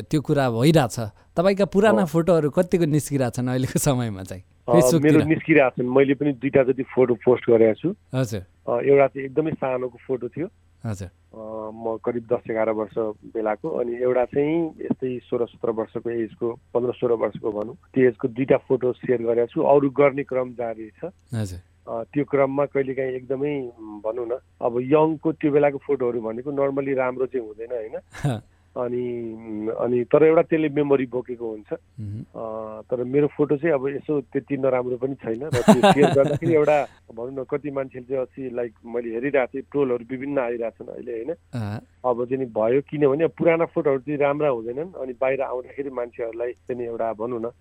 त्यो 0.10 0.22
कुरा 0.22 0.50
भइरहेछ। 0.50 0.98
तपाईँका 1.40 1.66
पुराना 1.72 2.04
फोटोहरू 2.12 2.50
कतिको 2.52 2.86
निस्किरहेछन् 2.92 3.48
अहिलेको 3.48 3.80
समयमा 3.80 4.24
चाहिँ? 4.28 4.44
मेरो 4.68 5.24
निस्किरहेको 5.24 5.76
छन् 5.80 5.90
मैले 5.96 6.14
पनि 6.20 6.32
दुईवटा 6.36 6.64
जति 6.68 6.84
फोटो 6.92 7.14
पोस्ट 7.24 7.44
गरेको 7.50 7.76
छु। 7.80 7.90
हजुर। 8.14 8.44
एउटा 8.84 9.08
चाहिँ 9.08 9.26
एकदमै 9.26 9.52
सानोको 9.56 9.98
फोटो 10.08 10.28
थियो। 10.36 10.48
हजुर। 10.84 11.10
म 11.72 11.96
करिब 12.04 12.24
दस 12.28 12.44
एघार 12.52 12.70
वर्ष 12.76 12.96
बेलाको 13.32 13.68
अनि 13.80 13.94
एउटा 14.04 14.26
चाहिँ 14.36 14.58
यस्तै 14.84 15.10
सोह्र 15.30 15.46
सत्र 15.48 15.70
वर्षको 15.80 16.10
एजको 16.10 16.48
पन्ध्र 16.76 16.92
सोह्र 17.00 17.14
वर्षको 17.24 17.52
भनौँ। 17.52 17.76
त्यो 17.94 18.08
एजको 18.10 18.28
दुईवटा 18.28 18.58
फोटो 18.68 18.92
सेयर 19.00 19.22
गरेको 19.24 19.52
छु। 19.54 19.64
अरू 19.64 19.90
गर्ने 19.96 20.24
क्रम 20.28 20.54
जारी 20.60 20.90
छ। 21.00 21.10
त्यो 21.90 22.24
क्रममा 22.32 22.66
कहिलेकाहीँ 22.76 23.16
एकदमै 23.16 23.54
भनौँ 24.06 24.28
न 24.28 24.38
अब 24.62 24.74
यङको 24.92 25.32
त्यो 25.40 25.52
बेलाको 25.52 25.78
फोटोहरू 25.88 26.20
भनेको 26.22 26.52
नर्मली 26.52 26.94
राम्रो 26.94 27.26
चाहिँ 27.32 27.46
हुँदैन 27.48 27.72
होइन? 27.80 28.42
अनि 28.80 29.04
अनि 29.76 30.04
तर 30.12 30.24
एउटा 30.24 30.42
त्यसले 30.50 30.70
मेमोरी 30.76 31.06
बोकेको 31.12 31.48
हुन्छ। 31.50 31.70
तर 32.90 33.04
मेरो 33.04 33.28
फोटो 33.38 33.58
चाहिँ 33.58 33.74
अब 33.76 33.88
यसो 33.90 34.20
त्यति 34.34 34.58
नराम्रो 34.58 34.98
पनि 34.98 35.16
छैन 35.24 35.44
र 35.44 35.62
त्यो 35.62 35.82
सेयर 35.94 36.14
गर्दाखेरि 36.16 36.54
एउटा 36.54 36.78
भनौँ 37.16 37.34
न 37.34 37.44
कति 37.50 37.72
मान्छेले 37.72 38.06
चाहिँ 38.06 38.22
अस्ति 38.24 38.50
लाइक 38.56 38.74
मैले 38.86 39.10
हेरिरहेको 39.16 39.52
थिएँ 39.54 39.64
ट्रोलहरू 39.72 40.06
विभिन्न 40.10 40.38
आइरहेछन् 40.40 40.90
अहिले 40.96 41.12
होइन? 41.12 41.32
अब 42.00 42.18
चाहिँ 42.26 42.46
भयो 42.56 42.82
किनभने 42.90 43.28
पुराना 43.36 43.66
फोटोहरू 43.76 44.00
चाहिँ 44.00 44.20
राम्रा 44.20 44.50
हुँदैनन् 44.50 44.94
अनि 45.04 45.14
बाहिर 45.22 45.42
आउँदाखेरि 45.42 45.90
मान्छेहरूलाई 46.00 46.52
चाहिँ 46.68 46.86
एउटा 46.86 47.12
भनौँ 47.20 47.42
न 47.44 47.52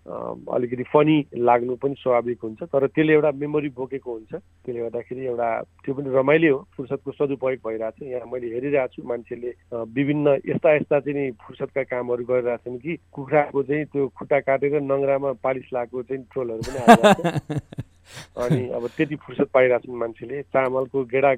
अलिकति 0.54 0.84
फनी 0.94 1.16
लाग्नु 1.34 1.76
पनि 1.82 1.94
स्वाभाविक 1.98 2.38
हुन्छ। 2.42 2.62
तर 2.62 2.87
त्यसले 2.87 3.12
एउटा 3.12 3.30
मेमोरी 3.34 3.68
बोकेको 3.75 4.12
हुन्छ। 4.12 4.32
त्यसले 4.34 4.80
गर्दाखेरि 4.80 5.26
एउटा 5.26 5.48
त्यो 5.84 5.94
पनि 5.94 6.08
रमाइलो 6.14 6.54
हो। 6.54 6.60
फुर्सदको 6.76 7.10
सदुपयोग 7.18 7.60
भइरहेको 7.66 7.98
छ 7.98 8.08
यहाँ 8.08 8.30
मैले 8.30 8.46
हेरिरहेको 8.54 8.94
छु 8.94 9.02
मान्छेले 9.08 9.50
विभिन्न 9.98 10.26
यस्ता 10.46 10.75
यस्ता 10.75 10.96
चाहिँ 11.08 11.16
नि 11.16 11.30
फुर्सदका 11.40 11.82
कामहरू 11.88 12.24
गरिरहेछन् 12.30 12.78
कि 12.84 12.98
कुखुराको 13.12 13.62
चाहिँ 13.62 13.84
त्यो 13.92 14.08
खुट्टा 14.12 14.40
काटेर 14.44 14.80
नङ्ग्रामा 14.84 15.32
पालिस 15.40 15.72
लगाएको 15.72 16.02
चाहिँ 16.02 16.24
ट्रोलहरू 16.32 16.62
पनि 16.68 17.60
अनि 18.40 18.68
अब 18.72 18.86
त्यति 18.96 19.16
फुर्सद 19.20 19.46
पाइरहेछन् 19.54 19.96
मान्छेले। 20.00 20.40
चामलको 20.42 21.04
गेडा 21.04 21.32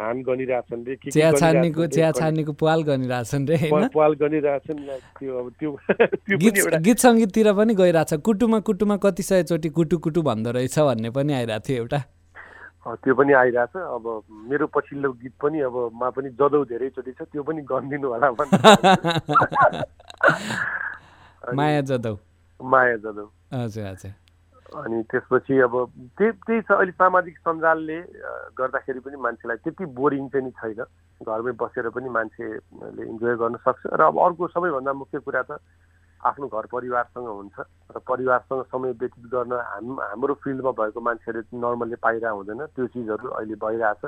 धान 0.00 0.22
गनिरहेछन् 0.22 0.86
रे। 0.86 0.96
चिया 1.12 1.32
छान्नेको 1.32 1.86
चिया 1.86 2.10
छान्नेको 2.12 2.52
पाल 2.56 2.82
गनिरहेछन् 2.82 3.48
रे 3.48 3.58
पाल 3.72 4.12
गनिरहेछन् 4.24 4.80
त्यो 5.20 5.38
अब 5.38 5.52
त्यो 5.60 5.70
त्यो 5.92 6.80
गीत 6.80 6.98
सङ्गीततिर 6.98 7.52
पनि 7.52 7.74
गइरहेछ 7.74 8.14
कुटुमा 8.24 8.60
कुटुमा 8.64 8.96
कति 8.96 9.22
सयचोटि 9.22 9.68
कुटु 9.76 9.98
कुटु 9.98 10.22
भन्दो 10.22 10.50
रहेछ 10.56 10.78
भन्ने 10.78 11.10
पनि 11.10 11.32
आइरहेको 11.32 11.68
थियो 11.68 11.76
एउटा। 11.76 12.15
त्यो 12.86 13.14
पनि 13.14 13.32
आइरहेछ। 13.32 13.76
अब 13.76 14.22
मेरो 14.30 14.66
पछिल्लो 14.74 15.12
गीत 15.12 15.32
पनि 15.42 15.60
अब 15.60 15.90
मा 15.94 16.10
पनि 16.10 16.28
जदौ 16.38 16.64
धेरैचोटि 16.70 17.12
छ 17.12 17.22
त्यो 17.32 17.42
पनि 17.42 17.62
गरिदिनु 17.62 18.08
होला 18.08 18.30
माया 21.54 21.80
जदौ। 21.80 22.18
माया 22.60 22.96
जदौ। 22.96 23.30
हजुर 23.54 23.86
हजुर। 23.86 24.10
अनि 24.76 25.02
त्यसपछि 25.10 25.60
अब 25.60 25.90
त्यही 26.18 26.30
त्यही 26.46 26.60
छ 26.60 26.70
अहिले 26.70 26.92
सामाजिक 26.92 27.38
सञ्जालले 27.38 28.00
गर्दाखेरि 28.58 29.00
पनि 29.00 29.16
मान्छेलाई 29.16 29.56
त्यति 29.56 29.84
बोरिङ 29.98 30.28
चाहिँ 30.28 30.50
छैन। 30.50 30.84
घरमै 31.22 31.52
बसेर 31.62 31.88
पनि 31.90 32.08
मान्छेले 32.08 33.02
इन्जोय 33.02 33.36
गर्न 33.36 33.56
सक्छ। 33.66 33.86
र 33.94 34.00
अब 34.10 34.18
अर्को 34.18 34.48
सबैभन्दा 34.48 34.92
मुख्य 34.92 35.18
कुरा 35.22 35.42
त 35.42 35.58
आफ्नो 36.24 36.46
घर 36.48 36.66
परिवारसँग 36.72 37.28
हुन्छ 37.28 37.56
र 37.92 37.98
परिवारसँग 38.08 38.62
समय 38.72 38.90
व्यतीत 39.00 39.26
गर्न 39.34 39.52
हाम 39.52 40.00
हाम्रो 40.00 40.34
फिल्डमा 40.44 40.70
भएको 40.72 41.00
मान्छेहरूले 41.00 41.58
नर्मल्ली 41.58 41.96
पाइरहेको 42.02 42.36
हुँदैन। 42.36 42.60
त्यो 42.72 42.86
चिजहरू 42.94 43.28
अहिले 43.36 43.54
भइरहेछ 43.54 44.04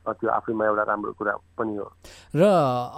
त्यो 0.00 0.28
आफैमा 0.32 0.64
एउटा 0.66 0.82
राम्रो 0.82 1.12
कुरा 1.12 1.32
पनि 1.60 1.76
हो। 1.76 1.86
र 2.34 2.42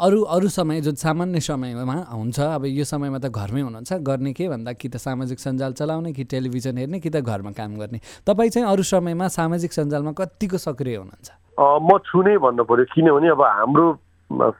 अरू 0.06 0.22
अरू 0.22 0.48
समय 0.48 0.80
जुन 0.80 0.94
सामान्य 0.94 1.40
समयमा 1.40 1.96
हुन्छ 2.14 2.40
अब 2.40 2.64
यो 2.64 2.84
समयमा 2.86 3.18
त 3.18 3.26
घरमै 3.28 3.60
हुनुहुन्छ 3.60 3.92
गर्ने 4.06 4.32
के 4.32 4.48
भन्दा 4.48 4.72
कि 4.78 4.88
त 4.88 4.96
सामाजिक 5.02 5.38
सञ्जाल 5.38 5.72
चलाउने 5.72 6.12
कि 6.14 6.24
टेलिभिजन 6.24 6.78
हेर्ने 6.78 7.00
कि 7.02 7.10
त 7.10 7.20
घरमा 7.20 7.52
काम 7.58 7.76
गर्ने। 7.76 7.98
तपाईँ 8.22 8.50
चाहिँ 8.50 8.68
अरू 8.70 8.82
समयमा 8.86 9.28
सामाजिक 9.28 9.72
सञ्जालमा 9.72 10.12
कतिको 10.14 10.58
सक्रिय 10.62 10.96
हुनुहुन्छ? 10.96 11.28
म 11.58 11.90
छु 12.06 12.22
नै 12.22 12.38
भन्नु 12.38 12.64
पऱ्यो 12.64 12.84
किनभने 12.94 13.28
अब 13.34 13.42
हाम्रो 13.42 13.86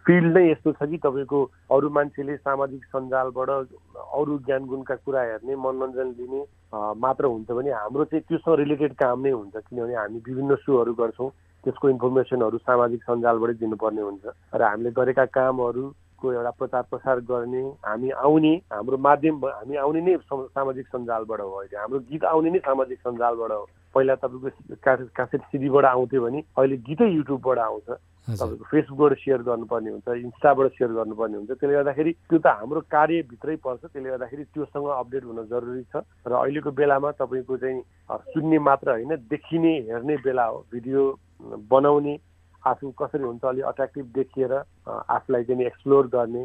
फिल्ड 0.06 0.36
नै 0.36 0.44
यस्तो 0.50 0.72
छ 0.72 0.88
कि 0.90 0.98
तपाईँको 0.98 1.38
अरू 1.72 1.88
मान्छेले 1.90 2.36
सामाजिक 2.36 2.84
सञ्जालबाट 2.92 3.50
अरू 3.50 4.38
ज्ञान 4.46 4.64
गुणका 4.66 4.94
कुरा 5.04 5.22
हेर्ने 5.22 5.56
मनोरञ्जन 5.56 6.08
लिने 6.18 6.40
मात्र 6.98 7.24
हुन्छ 7.24 7.50
भने 7.50 7.70
हाम्रो 7.70 8.04
चाहिँ 8.04 8.24
त्योसँग 8.28 8.58
रिलेटेड 8.58 8.92
काम 8.94 9.20
नै 9.22 9.30
हुन्छ 9.30 9.56
किनभने 9.56 9.94
हामी 9.94 10.18
विभिन्न 10.26 10.54
सोहरू 10.66 10.92
गर्छौँ। 10.94 11.30
त्यसको 11.64 11.88
इन्फर्मेसनहरू 11.88 12.58
सामाजिक 12.58 13.02
सञ्जालबाटै 13.02 13.54
दिनुपर्ने 13.62 14.02
हुन्छ। 14.02 14.24
र 14.54 14.62
हामीले 14.62 14.90
गरेका 14.92 15.24
कामहरूको 15.30 16.32
एउटा 16.32 16.50
प्रचार 16.58 16.82
प्रसार 16.90 17.20
गर्ने 17.22 17.62
हामी 17.86 18.10
आउने 18.10 18.54
हाम्रो 18.72 18.96
माध्यम 18.98 19.34
हामी 19.46 19.76
आउने 19.76 20.00
नै 20.00 20.16
सामाजिक 20.28 20.86
सञ्जालबाट 20.86 21.40
हो 21.40 21.52
अहिले। 21.54 21.76
हाम्रो 21.78 21.98
गीत 22.10 22.24
आउने 22.24 22.50
नै 22.50 22.58
सामाजिक 22.66 22.98
सञ्जालबाट 22.98 23.50
हो। 23.50 23.64
पहिला 23.94 24.14
तपाईँको 24.24 24.48
कासेट 24.84 25.08
कासेट 25.16 25.40
सिडीबाट 25.52 25.84
आउँथ्यो 25.84 26.22
भने 26.24 26.40
अहिले 26.56 26.76
गीतै 26.88 27.08
युट्युबबाट 27.12 27.58
आउँछ। 27.58 27.88
तपाईँको 28.22 28.64
फेसबुकबाट 28.70 29.12
सेयर 29.18 29.40
गर्नुपर्ने 29.42 29.90
हुन्छ 29.90 30.08
इन्स्टाबाट 30.08 30.66
सेयर 30.72 30.90
गर्नुपर्ने 30.94 31.36
हुन्छ। 31.36 31.50
त्यसले 31.58 31.74
गर्दाखेरि 31.74 32.12
त्यो 32.30 32.38
त 32.38 32.46
हाम्रो 32.46 32.80
कार्यभित्रै 32.86 33.56
पर्छ। 33.58 33.82
त्यसले 33.90 34.10
गर्दाखेरि 34.14 34.44
त्योसँग 34.54 34.86
अपडेट 34.86 35.24
हुन 35.26 35.38
जरुरी 35.50 35.82
छ। 35.90 35.94
र 36.22 36.32
अहिलेको 36.32 36.70
बेलामा 36.70 37.10
तपाईँको 37.18 37.56
चाहिँ 37.58 37.80
सुन्ने 38.30 38.58
मात्र 38.62 38.88
होइन 38.94 39.12
देखिने 39.26 39.72
हेर्ने 39.90 40.16
बेला 40.22 40.44
हो। 40.46 40.58
भिडियो 40.70 41.02
बनाउने 41.66 42.14
आफू 42.66 42.90
कसरी 42.98 43.22
हुन्छ 43.22 43.44
अलिक 43.44 43.64
अट्र्याक्टिभ 43.64 44.06
देखिएर 44.14 44.52
आफूलाई 44.88 45.44
चाहिँ 45.44 45.64
एक्सप्लोर 45.66 46.06
गर्ने 46.14 46.42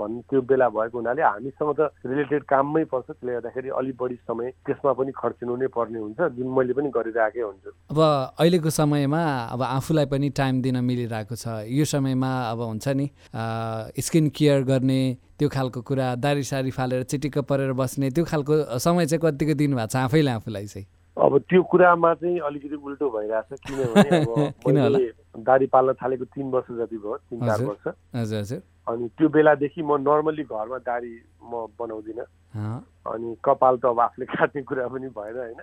भन्ने 0.00 0.20
त्यो 0.30 0.40
बेला 0.50 0.68
भएको 0.68 0.98
हुनाले 0.98 1.22
हामीसँग 1.22 1.72
त 1.78 1.90
रिलेटेड 2.06 2.42
काममै 2.52 2.84
पर्छ। 2.92 3.06
त्यसले 3.08 3.32
गर्दाखेरि 3.32 3.68
अलिक 3.68 3.96
बढी 4.00 4.16
समय 4.28 4.50
त्यसमा 4.66 4.92
पनि 4.92 5.12
खर्चिनु 5.12 5.56
नै 5.56 5.66
पर्ने 5.76 5.98
हुन्छ 5.98 6.20
जुन 6.36 6.48
मैले 6.56 6.72
पनि 6.72 6.88
गरिरहेकै 6.96 7.42
हुन्छु। 7.42 7.70
अब 7.92 8.00
अहिलेको 8.40 8.70
समयमा 8.70 9.22
अब 9.52 9.62
आफूलाई 9.62 10.06
पनि 10.12 10.28
टाइम 10.40 10.62
दिन 10.62 10.76
मिलिरहेको 10.84 11.36
छ। 11.36 11.68
यो 11.68 11.84
समयमा 11.84 12.32
अब 12.50 12.60
हुन्छ 12.60 12.88
नि 12.96 13.06
स्किन 14.00 14.28
केयर 14.32 14.62
गर्ने 14.64 15.00
त्यो 15.38 15.48
खालको 15.48 15.80
कुरा 15.82 16.14
दारी 16.16 16.42
सारी 16.48 16.70
फालेर 16.70 17.02
चिटिक्क 17.12 17.38
परेर 17.50 17.72
बस्ने 17.76 18.10
त्यो 18.10 18.24
खालको 18.24 18.78
समय 18.78 19.06
चाहिँ 19.06 19.20
कतिको 19.20 19.54
दिनुभएको 19.54 19.92
छ 19.92 19.96
आफैले 20.08 20.30
आफूलाई 20.30 20.66
चाहिँ? 20.66 20.86
अब 21.16 21.38
त्यो 21.48 21.62
कुरामा 21.70 22.12
चाहिँ 22.14 22.38
अलिकति 22.40 22.76
उल्टो 22.76 23.06
भइरहेछ। 23.10 23.60
किनभने 23.68 25.10
दाडी 25.34 25.66
पाल्न 25.66 25.92
थालेको 26.02 26.24
तिन 26.24 26.50
वर्ष 26.50 26.68
जति 26.78 26.96
भयो 26.98 27.16
तिन 27.16 27.40
चार 27.40 27.60
वर्ष। 27.64 27.84
अनि 28.88 29.08
त्यो 29.18 29.28
बेलादेखि 29.28 29.82
म 29.82 29.96
नर्मल्ली 30.02 30.44
घरमा 30.44 30.78
दाडी 30.84 31.12
म 31.44 31.66
बनाउँदिनँ। 31.78 32.26
अनि 33.06 33.36
कपाल 33.44 33.76
त 33.78 33.84
अब 33.86 34.00
आफूले 34.00 34.26
काट्ने 34.26 34.62
कुरा 34.62 34.88
पनि 34.88 35.08
भएन 35.08 35.36
होइन? 35.36 35.60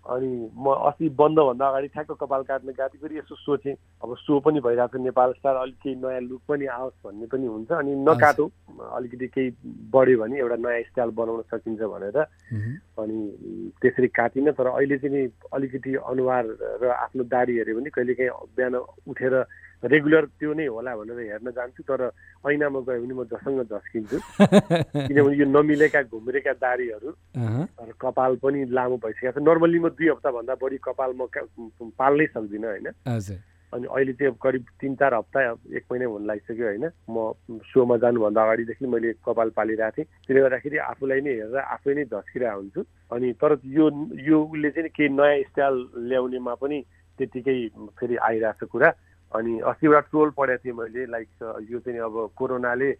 अनि 0.00 0.30
म 0.56 0.72
अस्ति 0.88 1.08
बन्दभन्दा 1.12 1.66
अगाडि 1.68 1.88
ठ्याक्क 1.92 2.12
कपाल 2.24 2.42
काट्न 2.48 2.72
गएको 2.72 2.98
फेरि 3.04 3.18
यसो 3.18 3.34
सोचेँ 3.36 3.74
अब 4.00 4.16
सो 4.16 4.40
पनि 4.40 4.60
भइरहेको 4.64 4.96
छ 4.96 5.00
नेपाल 5.04 5.32
स्टार 5.36 5.56
अलिक 5.60 5.76
केही 5.76 5.94
नयाँ 6.00 6.20
लुक 6.24 6.40
पनि 6.48 6.66
आओस् 6.66 7.04
भन्ने 7.04 7.26
पनि 7.28 7.46
हुन्छ। 7.46 7.70
अनि 7.76 7.92
नकाटौँ 8.08 8.48
अलिकति 8.96 9.26
केही 9.28 9.48
बढ्यो 9.92 10.18
भने 10.24 10.38
एउटा 10.40 10.56
नयाँ 10.56 10.82
स्टाइल 10.88 11.10
बनाउन 11.20 11.42
सकिन्छ 11.52 11.82
भनेर। 11.84 12.16
अनि 13.02 13.20
त्यसरी 13.82 14.08
काटिनँ 14.08 14.52
तर 14.52 14.66
अहिले 14.66 14.98
चाहिँ 14.98 15.28
अलिकति 15.52 15.94
अनुहार 15.94 16.44
र 16.82 16.84
आफ्नो 16.88 17.24
दाडी 17.24 17.52
हेऱ्यो 17.56 17.76
भने 17.76 17.90
कहिलेकाहीँ 17.90 18.30
बिहान 18.56 18.74
उठेर 19.08 19.34
रेगुलर 19.84 20.24
त्यो 20.24 20.52
नै 20.54 20.66
होला 20.66 20.96
भनेर 20.96 21.18
हेर्न 21.18 21.50
जान्छु 21.50 21.82
तर 21.82 22.12
ऐनामा 22.48 22.80
गयो 22.80 23.00
भने 23.00 23.14
म 23.14 23.24
झसँग 23.24 23.62
झस्किन्छु। 23.64 24.18
किनभने 25.08 25.36
यो 25.36 25.46
नमिलेका 25.48 26.02
घुम्रेका 26.02 26.52
दारीहरू 26.52 27.10
कपाल 28.00 28.36
पनि 28.36 28.64
लामो 28.68 28.96
भइसकेको 28.96 29.40
छ। 29.40 29.42
नर्मल्ली 29.42 29.78
म 29.78 29.88
दुई 29.88 30.08
हप्ताभन्दा 30.08 30.54
बढी 30.60 30.78
कपाल 30.84 31.10
म 31.16 31.28
पाल्नै 31.96 32.26
सक्दिनँ 32.26 32.68
होइन? 32.68 32.88
अनि 33.70 33.86
अहिले 33.86 34.12
चाहिँ 34.18 34.34
करिब 34.42 34.64
तिन 34.80 34.94
चार 34.98 35.14
हप्ता 35.14 35.40
एक 35.78 35.84
महिना 35.92 36.06
हुन 36.10 36.26
लागिसक्यो 36.26 36.66
होइन। 36.66 36.86
म 37.10 37.32
सोमा 37.70 37.96
जानुभन्दा 38.02 38.42
अगाडिदेखि 38.42 38.86
मैले 38.86 39.12
कपाल 39.22 39.48
पालिरहेको 39.54 39.94
थिएँ। 39.96 40.06
त्यसले 40.26 40.40
गर्दाखेरि 40.42 40.76
आफूलाई 40.90 41.20
नै 41.20 41.32
हेरेर 41.38 41.62
आफै 41.74 41.94
नै 41.94 42.04
झस्किरहेको 42.10 42.58
हुन्छु। 42.58 42.80
अनि 43.14 43.28
तर 43.38 43.52
यो 43.62 43.84
यो 44.26 44.36
उसले 44.42 44.70
चाहिँ 44.74 44.90
केही 44.90 45.08
नयाँ 45.14 45.42
स्टाइल 45.54 45.76
ल्याउनेमा 46.10 46.54
पनि 46.58 46.78
त्यतिकै 47.18 47.56
फेरि 47.94 48.16
आइरहेको 48.16 48.66
छ 48.66 48.70
कुरा। 48.74 48.90
अनि 49.38 49.52
अस्ति 49.62 49.86
एउटा 49.86 50.00
ट्रोल 50.10 50.30
पढेको 50.34 50.62
थिएँ 50.66 50.74
मैले 50.74 51.06
लाइक 51.14 51.28
यो 51.70 51.78
चाहिँ 51.78 52.00
अब 52.10 52.34
कोरोनाले 52.34 52.90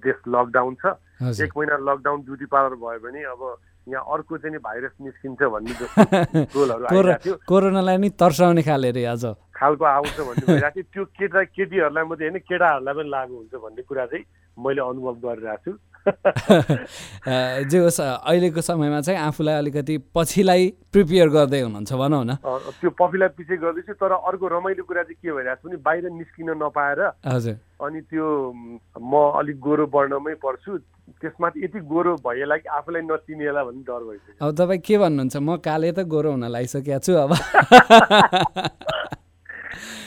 देश 0.00 0.18
लकडाउन 0.24 0.74
छ। 0.80 0.96
एक 1.44 1.52
महिना 1.52 1.76
लकडाउन 1.84 2.18
ब्युटी 2.24 2.46
पार्लर 2.48 2.80
भयो 2.80 3.00
भने 3.04 3.20
अब 3.28 3.42
यहाँ 3.88 4.02
अर्को 4.02 4.36
चाहिँ 4.42 4.58
भाइरस 4.58 4.94
निस्किन्छ 5.04 5.42
भन्ने 5.46 5.72
जस्तो 5.78 7.36
कोरोनालाई 7.50 7.96
नि 8.02 8.08
तर्साउने 8.18 8.62
खाले 8.66 8.90
रे 8.90 9.04
आज। 9.04 9.24
खालको 9.56 9.84
आउँछ 9.84 10.16
भन्ने 10.20 10.46
भइरहेको 10.46 10.82
थियो 10.82 10.84
त्यो 10.92 11.04
केटा 11.16 11.42
केटीहरूलाई 11.56 12.04
मात्रै 12.04 12.28
होइन 12.28 12.38
केटाहरूलाई 12.44 12.94
पनि 12.94 13.10
लागु 13.10 13.34
हुन्छ 13.36 13.54
भन्ने 13.64 13.82
कुरा 13.88 14.06
चाहिँ 14.06 14.24
मैले 14.56 14.80
अनुभव 14.84 15.14
गरिरहेको 15.26 15.72
छु। 15.72 15.78
जे 17.66 17.78
होस् 17.82 18.00
अहिलेको 18.00 18.60
समयमा 18.62 19.00
चाहिँ 19.06 19.20
आफूलाई 19.20 19.54
अलिकति 19.58 19.94
पछिलाई 20.14 20.62
प्रिपेयर 20.92 21.28
गर्दै 21.34 21.60
हुनुहुन्छ 21.60 21.92
भनौँ 21.92 22.24
न। 22.24 22.38
त्यो 22.80 22.90
पछिलाई 23.00 23.28
पछि 23.34 23.56
गर्दैछु 23.58 23.94
तर 23.98 24.12
अर्को 24.14 24.46
रमाइलो 24.54 24.84
कुरा 24.86 25.02
चाहिँ 25.02 25.18
के 25.18 25.32
भइरहेको 25.34 25.66
छ 25.66 25.66
भने 25.66 25.76
बाहिर 25.82 26.04
निस्किन 26.14 26.50
नपाएर 26.62 27.00
हजुर। 27.26 27.56
अनि 27.82 28.00
त्यो 28.06 28.26
म 29.02 29.12
अलिक 29.40 29.58
गोरो 29.58 29.84
वर्णमै 29.90 30.34
पर्छु 30.46 30.78
त्यसमा 31.20 31.48
यति 31.58 31.80
गोरो 31.90 32.14
भएला 32.22 32.56
कि 32.62 32.68
आफूलाई 32.78 33.02
नचिनिएला 33.02 33.62
भन्ने 33.66 33.82
डर 33.82 34.02
भइसक्यो। 34.06 34.46
अब 34.46 34.54
तपाईँ 34.54 34.80
के 34.86 34.98
भन्नुहुन्छ? 34.98 35.36
म 35.36 35.56
काले 35.58 35.90
त 35.92 36.06
गोरो 36.06 36.30
हुन 36.38 36.46
लागिसकेको 36.54 37.02
छु 37.02 37.12
अब। 37.18 37.32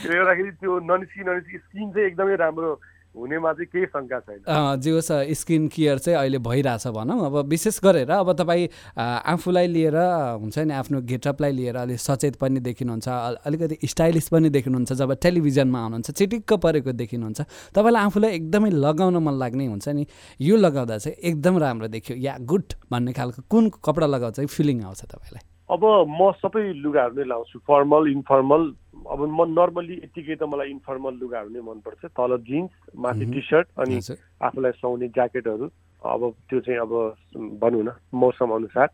त्यो 0.02 0.12
एउटाखेरि 0.14 0.52
त्यो 0.62 0.80
ननिस्कि 0.80 1.22
ननिस्कि 1.24 1.58
स्किन 1.58 1.92
चाहिँ 1.92 2.08
एकदमै 2.08 2.36
राम्रो 2.46 2.72
हुनेमा 3.10 3.52
चाहिँ 3.54 3.68
केही 3.74 3.86
शङ्का 3.90 4.20
छैन। 4.20 4.80
जे 4.80 4.92
होस् 4.92 5.12
स्किन 5.34 5.68
केयर 5.74 5.98
चाहिँ 5.98 6.18
अहिले 6.20 6.38
भइरहेछ 6.46 6.88
भनौँ। 6.94 7.26
अब 7.26 7.36
विशेष 7.50 7.80
गरेर 7.84 8.12
अब 8.12 8.32
तपाईँ 8.38 8.68
आफूलाई 8.96 9.68
लिएर 9.68 9.98
हुन्छ 10.40 10.58
नि 10.60 10.74
आफ्नो 10.74 11.02
गेटअपलाई 11.10 11.52
लिएर 11.52 11.76
अलिक 11.76 12.00
सचेत 12.00 12.36
पनि 12.38 12.60
देखिनुहुन्छ 12.62 13.08
अलिकति 13.50 13.76
स्टाइलिस 13.84 14.30
पनि 14.30 14.50
देखिनुहुन्छ 14.50 14.94
जब 14.94 15.14
टेलिभिजनमा 15.26 15.80
आउनुहुन्छ 15.82 16.12
चिटिक्क 16.12 16.54
परेको 16.54 16.92
देखिनुहुन्छ 16.94 17.42
तपाईँलाई 17.76 18.04
आफूलाई 18.06 18.32
एकदमै 18.36 18.70
लगाउन 18.78 19.18
मन 19.18 19.36
लाग्ने 19.42 19.66
हुन्छ 19.68 19.90
नि 19.90 20.06
यो 20.42 20.56
लगाउँदा 20.58 20.98
चाहिँ 20.98 21.18
एकदम 21.18 21.58
राम्रो 21.58 21.88
देखियो। 21.90 22.18
या 22.20 22.38
गुड 22.46 22.78
भन्ने 22.92 23.14
खालको 23.18 23.42
कुन 23.50 23.70
कपडा 23.82 24.08
लगाउँदा 24.08 24.38
चाहिँ 24.38 24.48
फिलिङ 24.48 24.84
आउँछ 24.86 25.02
तपाईँलाई? 25.10 25.44
अब 25.70 25.84
म 26.10 26.32
सबै 26.38 26.62
लुगाहरू 26.78 27.14
नै 27.18 27.26
लाउँछु 27.26 27.60
फर्मल 27.66 28.08
इन्फर्मल 28.12 28.62
अब 29.10 29.20
म 29.26 29.46
नर्मल्ली 29.58 29.96
यत्तिकै 30.04 30.36
त 30.36 30.44
मलाई 30.54 30.70
इन्फर्मल 30.70 31.14
लुगाहरू 31.22 31.50
नै 31.50 31.62
मनपर्छ। 31.68 32.06
तल 32.14 32.38
जिन्स 32.50 32.72
माथि 33.06 33.26
टी 33.34 33.42
सर्ट 33.50 33.68
अनि 33.82 33.96
आफूलाई 34.48 34.72
सुहाउने 34.80 35.08
ज्याकेटहरू 35.18 35.66
अब 36.02 36.22
त्यो 36.50 36.60
चाहिँ 36.66 36.80
अब 36.80 36.94
भनौँ 37.62 37.84
न 37.84 37.90
मौसम 38.14 38.50
अनुसार। 38.56 38.90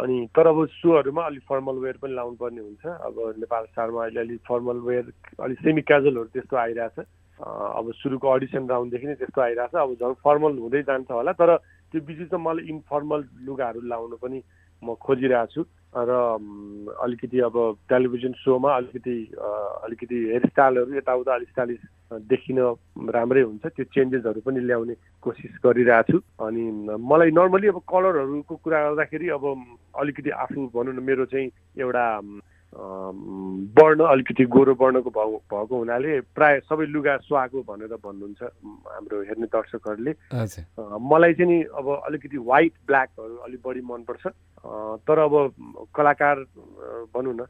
अनि 0.00 0.16
तर 0.36 0.46
अब 0.46 0.58
सुहरूमा 0.72 1.22
अलिक 1.26 1.42
फर्मल 1.48 1.76
वेयर 1.84 1.96
पनि 2.02 2.14
लाउनु 2.14 2.36
पर्ने 2.40 2.60
हुन्छ। 2.60 2.84
अब 2.86 3.14
नेपाल 3.44 3.64
स्टारमा 3.72 4.00
अहिले 4.04 4.20
अलिक 4.20 4.40
फर्मल 4.48 4.78
वेयर 4.88 5.12
अलिक 5.44 5.58
सेमी 5.60 5.82
क्याजुअलहरू 5.84 6.28
त्यस्तो 6.32 6.56
आइरहेछ। 6.56 6.98
अब 7.40 7.92
सुरुको 8.00 8.28
अडिसन 8.30 8.68
राउन्डदेखि 8.70 9.06
नै 9.06 9.14
त्यस्तो 9.20 9.40
आइरहेछ। 9.42 9.74
अब 9.84 9.94
झन् 10.00 10.20
फर्मल 10.24 10.58
हुँदै 10.64 10.82
जान्छ 10.88 11.10
होला। 11.10 11.32
तर 11.36 11.56
त्यो 11.92 12.00
बिच 12.08 12.18
चाहिँ 12.30 12.44
मलाई 12.44 12.64
इन्फर्मल 12.72 13.20
लुगाहरू 13.44 13.80
लाउनु 13.92 14.16
पनि 14.22 14.38
म 14.82 14.94
खोजिरहेको 15.04 15.52
छु 15.52 15.60
र 15.96 16.10
अलिकति 17.02 17.38
अब 17.40 17.54
टेलिभिजन 17.88 18.32
सोमा 18.42 18.70
अलिकति 18.76 19.14
अलिकति 19.86 20.16
हेयरस्टाइलहरू 20.30 20.94
यताउता 20.96 21.34
अलिक 21.34 21.48
स्टाइलिस 21.48 21.82
देखिन 22.26 22.58
राम्रै 23.14 23.42
हुन्छ। 23.42 23.66
त्यो 23.66 23.84
चेन्जेसहरू 23.94 24.40
पनि 24.42 24.60
ल्याउने 24.60 24.94
कोसिस 25.22 25.54
गरिरहेको 25.62 26.12
छु 26.12 26.18
अनि 26.42 26.62
मलाई 26.98 27.30
नर्मली 27.30 27.68
अब 27.68 27.78
कलरहरूको 27.86 28.54
कुरा 28.56 28.78
गर्दाखेरि 28.84 29.28
अब 29.38 29.44
अलिकति 30.02 30.30
आफू 30.34 30.66
भनौँ 30.74 30.94
न 30.94 31.02
मेरो 31.02 31.24
चाहिँ 31.30 31.48
एउटा 31.78 32.04
वर्ण 32.74 34.00
अलिकति 34.02 34.44
गोरो 34.50 34.74
वर्णको 34.74 35.10
भएको 35.10 35.74
हुनाले 35.78 36.20
प्राय 36.34 36.60
सबै 36.66 36.86
लुगा 36.90 37.16
सुहाएको 37.22 37.62
भनेर 37.62 37.94
भन्नुहुन्छ 38.02 38.42
हाम्रो 38.42 39.22
हेर्ने 39.30 39.46
दर्शकहरूले। 39.46 40.12
मलाई 40.98 41.32
चाहिँ 41.38 41.50
नि 41.50 41.58
अब 41.70 41.86
अलिकति 42.06 42.38
व्हाइट 42.38 42.72
ब्ल्याकहरू 42.86 43.36
अलिक 43.46 43.60
बढी 43.66 43.80
मनपर्छ। 43.86 44.26
तर 45.06 45.18
अब 45.18 45.34
कलाकार 45.94 46.36
भनौँ 47.14 47.34
न 47.38 47.46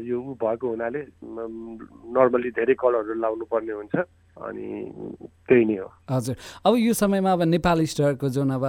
यो 0.00 0.16
ऊ 0.16 0.34
भएको 0.40 0.68
हुनाले 0.68 1.00
नर्मली 1.20 2.50
धेरै 2.56 2.74
कलरहरू 2.80 3.20
लाउनु 3.20 3.44
पर्ने 3.44 3.72
हुन्छ। 3.72 3.94
अनि 4.40 4.66
त्यही 5.44 5.64
नै 5.64 5.76
हो। 5.76 5.88
हजुर। 6.10 6.36
अब 6.64 6.72
यो 6.80 6.92
समयमा 6.96 7.32
अब 7.32 7.42
नेपाल 7.52 7.84
स्टारको 7.92 8.28
जुन 8.32 8.50
अब 8.56 8.64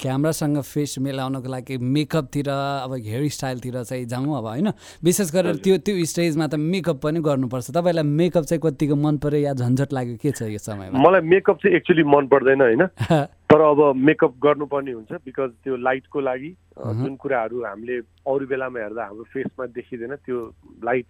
क्यामरासँग 0.00 0.60
फेस 0.62 0.94
मिलाउनको 0.98 1.48
लागि 1.48 1.78
मेकअपतिर 1.78 2.48
अब 2.48 2.94
हेयर 2.94 3.28
स्टाइलतिर 3.28 3.82
चाहिँ 3.82 4.04
जाउँ 4.04 4.38
अब 4.38 4.46
होइन? 4.46 4.68
विशेष 5.04 5.32
गरेर 5.32 5.56
त्यो 5.56 5.78
त्यो 5.78 6.04
स्टेजमा 6.04 6.46
त 6.46 6.54
मेकअप 6.54 7.00
पनि 7.02 7.20
गर्नुपर्छ। 7.20 7.70
तपाईँलाई 7.70 8.04
मेकअप 8.04 8.44
चाहिँ 8.44 8.60
कतिको 8.64 8.96
मन 8.96 9.16
पऱ्यो 9.18 9.40
या 9.40 9.52
झन्झट 9.52 9.92
लाग्यो? 9.92 10.16
के 10.22 10.30
छ 10.30 10.42
यो 10.42 10.58
समयमा? 10.58 11.08
मलाई 11.08 11.20
मेकअप 11.20 11.56
चाहिँ 11.56 11.76
एक्चुली 11.76 12.02
मन 12.02 12.26
पर्दैन 12.26 12.60
होइन? 12.60 12.86
तर 13.50 13.60
अब 13.60 13.80
मेकअप 13.96 14.34
गर्नुपर्ने 14.44 14.92
हुन्छ 14.92 15.12
बिकज 15.24 15.50
त्यो 15.64 15.76
लाइटको 15.76 16.20
लागि 16.20 16.50
जुन 16.78 17.14
कुराहरू 17.16 17.62
हामीले 17.64 17.96
अरू 18.28 18.46
बेलामा 18.46 18.80
हेर्दा 18.80 19.04
हाम्रो 19.04 19.24
फेसमा 19.32 19.66
देखिँदैन 19.72 20.14
त्यो 20.26 20.38
लाइट 20.84 21.06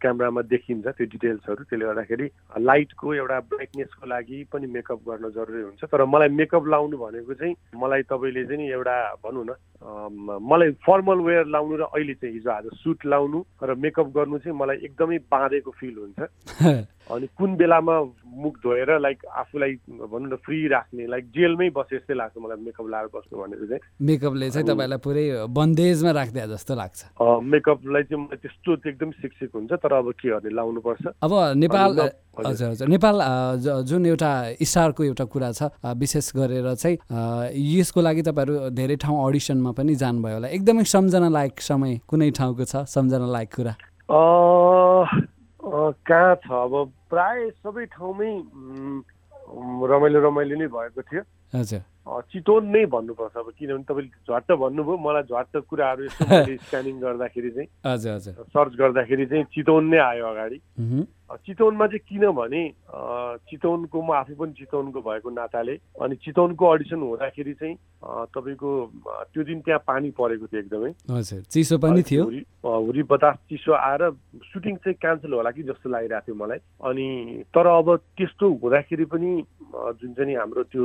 क्यामरामा 0.00 0.42
देखिन्छ 0.52 0.86
त्यो 0.86 1.06
डिटेल्सहरू 1.14 1.64
त्यसले 1.64 1.86
गर्दाखेरि 1.86 2.26
लाइटको 2.68 3.14
एउटा 3.14 3.40
ब्राइटनेसको 3.48 4.06
लागि 4.06 4.44
पनि 4.52 4.66
मेकअप 4.76 5.00
गर्न 5.08 5.30
जरुरी 5.30 5.62
हुन्छ। 5.62 5.84
तर 5.88 6.04
मलाई 6.04 6.28
मेकअप 6.28 6.66
लाउनु 6.68 6.96
भनेको 7.00 7.34
चाहिँ 7.34 7.54
मलाई 7.80 8.02
तपाईँले 8.12 8.44
चाहिँ 8.44 8.70
एउटा 8.70 8.96
भनौँ 9.24 9.44
न 9.48 10.38
मलाई 10.44 10.70
फर्मल 10.86 11.18
वेयर 11.26 11.46
लाउनु 11.46 11.76
र 11.76 11.82
अहिले 11.82 12.14
चाहिँ 12.14 12.34
हिजो 12.34 12.50
आज 12.50 12.68
सुट 12.84 13.06
लाउनु 13.06 13.44
र 13.62 13.74
मेकअप 13.74 14.12
गर्नु 14.16 14.38
चाहिँ 14.38 14.58
मलाई 14.58 14.76
एकदमै 14.84 15.18
बाँधेको 15.32 15.70
फिल 15.80 15.96
हुन्छ। 15.98 16.84
अनि 17.10 17.26
कुन 17.38 17.56
बेलामा 17.56 17.96
मुख 18.42 18.54
धोएर 18.64 18.90
लाइक 18.98 19.18
आफूलाई 19.26 19.72
भनौँ 19.88 20.28
न 20.32 20.36
फ्री 20.44 20.58
राख्ने 20.68 21.06
लाइक 21.06 21.24
जेलमै 21.36 21.68
बसे 21.76 21.96
जस्तै 21.96 22.14
लाग्छ 22.14 22.36
मलाई 22.40 22.58
मेकअप 22.64 22.86
लाएर 22.90 23.06
बस्नु 23.14 23.38
भनेको 23.40 23.66
चाहिँ। 23.66 23.82
मेकअपले 24.08 24.50
चाहिँ 24.50 24.66
तपाईँलाई 24.68 24.98
पुरै 25.04 25.24
बन्देजमा 25.52 26.10
राखिदिए 26.10 26.46
जस्तो 26.48 26.74
लाग्छ। 26.74 26.98
मेकअपलाई 27.20 28.02
चाहिँ 28.02 28.22
मलाई 28.24 28.38
त्यस्तो 28.42 28.70
एकदम 28.88 29.10
शिक्षित 29.20 29.50
हुन्छ 29.54 29.72
तर 29.84 29.92
अब 29.92 30.10
के 30.16 30.28
गर्ने 30.28 30.50
लाउनु 30.54 30.80
पर्छ 30.80 31.04
अब 31.22 31.32
नेपाल 31.60 31.90
हजुर 32.46 32.68
हजुर 32.68 32.88
नेपाल 32.88 33.16
जुन 33.84 34.06
एउटा 34.06 34.32
स्टारको 34.64 35.04
एउटा 35.04 35.24
कुरा 35.28 35.50
छ 35.52 35.70
विशेष 36.00 36.32
गरेर 36.36 36.74
चाहिँ 36.74 36.96
यसको 37.52 38.00
लागि 38.00 38.22
तपाईँहरू 38.32 38.70
धेरै 38.74 38.96
ठाउँ 39.04 39.18
अडिसनमा 39.28 39.72
पनि 39.76 39.94
जानुभयो 39.94 40.34
होला। 40.34 40.48
एकदमै 40.48 40.84
सम्झना 40.88 41.28
लायक 41.28 41.60
समय 41.60 42.00
कुनै 42.08 42.30
ठाउँको 42.32 42.64
छ 42.64 42.88
सम्झना 42.88 43.26
लायक 43.28 43.54
कुरा? 43.54 43.74
कहाँ 45.64 46.34
छ? 46.34 46.50
अब 46.50 46.92
प्राय 47.10 47.50
सबै 47.50 47.84
ठाउँमै 47.86 48.32
रमाइलो 49.88 50.20
रमाइलो 50.20 50.56
नै 50.56 50.66
भएको 50.66 51.02
थियो। 51.02 51.22
चितवन 52.04 52.64
नै 52.68 52.84
भन्नुपर्छ 52.92 53.36
अब 53.36 53.48
किनभने 53.58 53.84
तपाईँले 53.88 54.10
झट्ट 54.28 54.52
भन्नुभयो 54.52 54.96
मलाई 55.06 55.22
झट्ट 55.24 55.56
कुराहरू 55.70 56.04
यसो 56.04 56.24
स्क्यानिङ 56.66 57.00
गर्दाखेरि 57.04 57.50
चाहिँ 57.56 57.68
सर्च 58.52 58.72
गर्दाखेरि 58.76 59.26
चाहिँ 59.26 59.44
चितवन 59.54 59.84
नै 59.88 59.98
आयो 59.98 60.26
अगाडि। 60.26 60.58
चितवनमा 61.34 61.86
चाहिँ 61.86 62.04
किनभने 62.08 62.62
चितवनको 63.48 64.02
म 64.02 64.12
आफू 64.12 64.34
पनि 64.36 64.52
चितवनको 64.52 65.00
भएको 65.00 65.30
नाताले 65.30 65.74
अनि 66.04 66.14
चितवनको 66.24 66.64
अडिसन 66.68 67.00
हुँदाखेरि 67.00 67.54
चाहिँ 67.54 67.74
तपाईँको 68.36 68.70
त्यो 69.32 69.42
दिन 69.48 69.60
त्यहाँ 69.64 69.82
पानी 69.88 70.10
परेको 70.12 70.46
थियो 70.52 70.60
एकदमै। 70.60 70.92
चिसो 71.48 71.78
पनि 71.80 72.02
थियो। 72.04 72.24
हुरी 72.64 73.02
बतास 73.08 73.36
चिसो 73.48 73.72
आएर 73.72 74.02
सुटिङ 74.52 74.76
चाहिँ 74.84 74.96
क्यान्सल 75.00 75.32
होला 75.32 75.50
कि 75.56 75.62
जस्तो 75.64 75.88
लागिरहेको 75.90 76.26
थियो 76.28 76.36
मलाई। 76.36 76.58
अनि 76.84 77.06
तर 77.48 77.66
अब 77.72 77.96
त्यस्तो 78.20 78.44
हुँदाखेरि 78.60 79.04
पनि 79.08 79.30
जुन 79.74 80.12
चाहिँ 80.12 80.36
हाम्रो 80.36 80.62
त्यो 80.68 80.84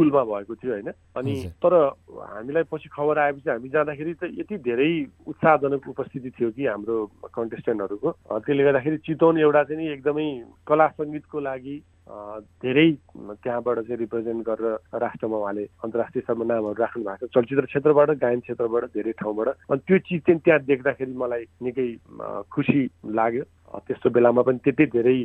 स्कुलमा 0.00 0.22
भएको 0.24 0.54
थियो 0.56 0.72
होइन। 0.72 0.88
अनि 1.16 1.34
तर 1.60 1.74
हामीलाई 2.16 2.62
पछि 2.72 2.88
खबर 2.88 3.18
आएपछि 3.20 3.50
हामी 3.50 3.68
जाँदाखेरि 3.68 4.14
त 4.16 4.32
यति 4.40 4.56
धेरै 4.64 4.90
उत्साहजनक 5.28 5.88
उपस्थिति 5.88 6.30
थियो 6.40 6.50
कि 6.56 6.66
हाम्रो 6.66 6.96
कन्टेस्टेन्टहरूको। 7.36 8.08
त्यसले 8.40 8.64
गर्दाखेरि 8.64 8.96
चितवन 9.04 9.38
एउटा 9.44 9.62
चाहिँ 9.68 9.76
नि 9.76 9.92
एकदमै 9.92 10.28
कला 10.64 10.86
सङ्गीतको 10.88 11.40
लागि 11.40 11.76
धेरै 12.62 12.90
त्यहाँबाट 13.42 13.78
चाहिँ 13.80 13.98
रिप्रेजेन्ट 13.98 14.46
गरेर 14.46 14.98
राष्ट्रमा 14.98 15.36
उहाँले 15.36 15.64
अन्तर्राष्ट्रिय 15.84 16.22
स्तरमा 16.22 16.44
नामहरू 16.44 16.80
राख्नु 16.80 17.04
भएको 17.04 17.26
छ। 17.26 17.30
चलचित्र 17.34 17.64
क्षेत्रबाट 17.70 18.10
गायन 18.18 18.40
क्षेत्रबाट 18.40 18.84
धेरै 18.90 19.12
ठाउँबाट। 19.22 19.48
अनि 19.70 19.80
त्यो 19.86 19.98
चिज 19.98 20.20
चाहिँ 20.26 20.40
त्यहाँ 20.40 20.60
देख्दाखेरि 20.66 21.14
मलाई 21.14 21.44
निकै 21.62 21.88
खुसी 22.50 22.80
लाग्यो। 23.14 23.44
त्यस्तो 23.70 24.10
बेलामा 24.10 24.42
पनि 24.42 24.58
त्यति 24.58 24.84
धेरै 24.90 25.16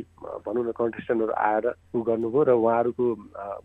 भनौँ 0.46 0.64
न 0.64 0.70
कन्टेस्टेन्टहरू 0.78 1.34
आएर 1.34 1.66
उ 1.66 1.98
गर्नुभयो 2.06 2.42
र 2.46 2.50
उहाँहरूको 2.54 3.04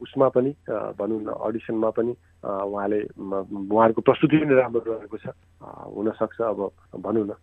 उसमा 0.02 0.28
पनि 0.34 0.52
भनौँ 0.98 1.22
न 1.22 1.30
अडिसनमा 1.38 1.90
पनि 1.94 2.12
उहाँले 2.42 3.00
उहाँहरूको 3.22 4.02
प्रस्तुति 4.02 4.38
पनि 4.42 4.56
राम्रो 4.58 4.82
रहेको 4.82 5.18
छ। 5.22 5.30
हुनसक्छ 5.62 6.42
अब 6.42 6.60
भनौँ 6.98 7.26
न। 7.30 7.34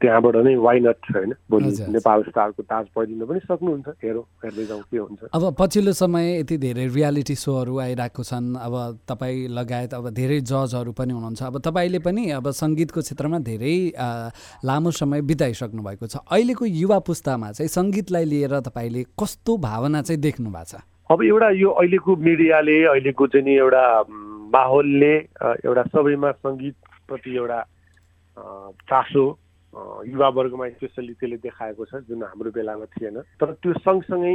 त्यहाँबाट 0.00 0.36
नै 0.44 0.54
वाइ 0.56 0.80
नट 0.80 0.98
होइन 1.14 1.32
भोलि 1.50 1.70
नेपाल 1.94 2.22
स्टारको 2.28 2.62
ताज 2.62 2.86
पहिरिन 2.94 3.24
पनि 3.26 3.40
सक्नुहुन्छ। 3.40 3.88
हेरौँ 4.04 4.24
हेर्दै 4.44 4.64
जाउँ 4.66 4.82
के 4.90 4.98
हुन्छ। 4.98 5.20
अब 5.34 5.44
पछिल्लो 5.58 5.92
समय 5.92 6.24
यति 6.40 6.56
धेरै 6.58 6.86
रियालिटी 6.94 7.34
सोहरू 7.34 7.78
आइरहेको 7.80 8.22
छन्। 8.22 8.54
अब 8.56 8.74
तपाईँ 9.08 9.48
लगायत 9.50 9.94
अब 9.94 10.08
धेरै 10.14 10.40
जजहरू 10.40 10.92
पनि 10.92 11.12
हुनुहुन्छ। 11.12 11.42
अब 11.42 11.58
तपाईँले 11.66 11.98
पनि 12.06 12.22
अब 12.38 12.50
सङ्गीतको 12.50 13.00
क्षेत्रमा 13.00 13.38
धेरै 13.50 13.76
लामो 14.64 14.90
समय 14.90 15.20
बिताइसक्नु 15.22 15.82
भएको 15.82 16.06
छ। 16.06 16.16
अहिलेको 16.30 16.64
युवा 16.64 16.98
पुस्तामा 17.08 17.52
चाहिँ 17.52 17.68
सङ्गीतलाई 17.68 18.24
लिएर 18.24 18.60
तपाईँले 18.60 19.02
कस्तो 19.18 19.56
भावना 19.58 20.02
चाहिँ 20.02 20.20
देख्नु 20.20 20.50
भएको 20.50 20.70
छ? 20.70 20.82
अब 21.10 21.22
एउटा 21.22 21.48
यो 21.60 21.70
अहिलेको 21.70 22.16
मिडियाले 22.16 22.76
अहिलेको 22.84 23.26
चाहिँ 23.26 23.44
नि 23.44 23.54
एउटा 23.58 23.84
माहौलले 24.54 25.14
एउटा 25.66 25.82
सबैमा 25.92 26.30
सङ्गीतप्रति 26.32 27.30
एउटा 27.36 27.58
चासो 28.36 29.24
युवावर्गमा 30.06 30.68
स्पेसल्ली 30.68 31.12
त्यसले 31.14 31.36
देखाएको 31.46 31.84
छ 31.84 32.02
जुन 32.08 32.22
हाम्रो 32.22 32.50
बेलामा 32.50 32.86
थिएन। 32.94 33.20
तर 33.40 33.52
त्यो 33.62 33.72
सँगसँगै 33.82 34.34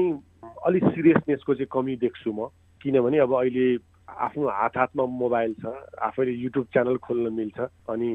अलिक 0.68 0.84
सिरियसनेसको 0.84 1.54
चाहिँ 1.54 1.72
कमी 1.72 1.96
देख्छु 2.04 2.32
म। 2.32 2.48
किनभने 2.82 3.18
अब 3.20 3.34
अहिले 3.36 3.68
आफ्नो 4.10 4.48
हात 4.50 4.78
हातमा 4.78 5.06
मोबाइल 5.06 5.54
छ 5.62 5.72
आफैले 6.02 6.32
युट्युब 6.34 6.66
च्यानल 6.74 6.98
खोल्न 6.98 7.34
मिल्छ 7.34 7.60
अनि 7.94 8.10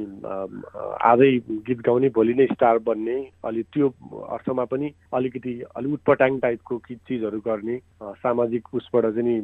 आजै 1.06 1.30
गीत 1.64 1.80
गाउने 1.86 2.08
भोलि 2.10 2.34
नै 2.34 2.46
स्टार 2.52 2.78
बन्ने 2.82 3.16
अलि 3.44 3.62
त्यो 3.72 3.88
अर्थमा 4.28 4.64
पनि 4.64 4.90
अलिकति 5.14 5.52
अलिक 5.76 5.92
उटपटाङ 5.92 6.38
टाइपको 6.38 6.78
चिजहरू 6.88 7.40
गर्ने 7.46 7.78
सामाजिक 8.20 8.74
उसबाट 8.74 9.06
चाहिँ 9.14 9.38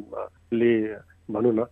ले 0.53 0.73
भनौँ 1.29 1.53
न 1.53 1.65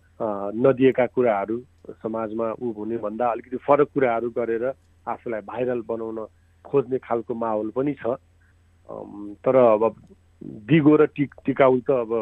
नदिएका 0.56 1.06
कुराहरू 1.14 1.58
समाजमा 2.02 2.46
ऊ 2.62 2.72
हुने 2.72 2.96
भन्दा 3.02 3.26
अलिकति 3.26 3.56
फरक 3.66 3.88
कुराहरू 3.94 4.30
गरेर 4.30 4.64
आफूलाई 5.08 5.40
भाइरल 5.42 5.80
बनाउन 5.88 6.18
खोज्ने 6.64 6.98
खालको 6.98 7.34
माहौल 7.34 7.70
पनि 7.76 7.94
छ। 8.00 8.16
तर 9.44 9.56
अब 9.56 9.94
दिगो 10.68 10.96
र 10.96 11.06
टिक 11.16 11.34
टिकाउ 11.46 11.78
त 11.80 11.90
अब 12.04 12.12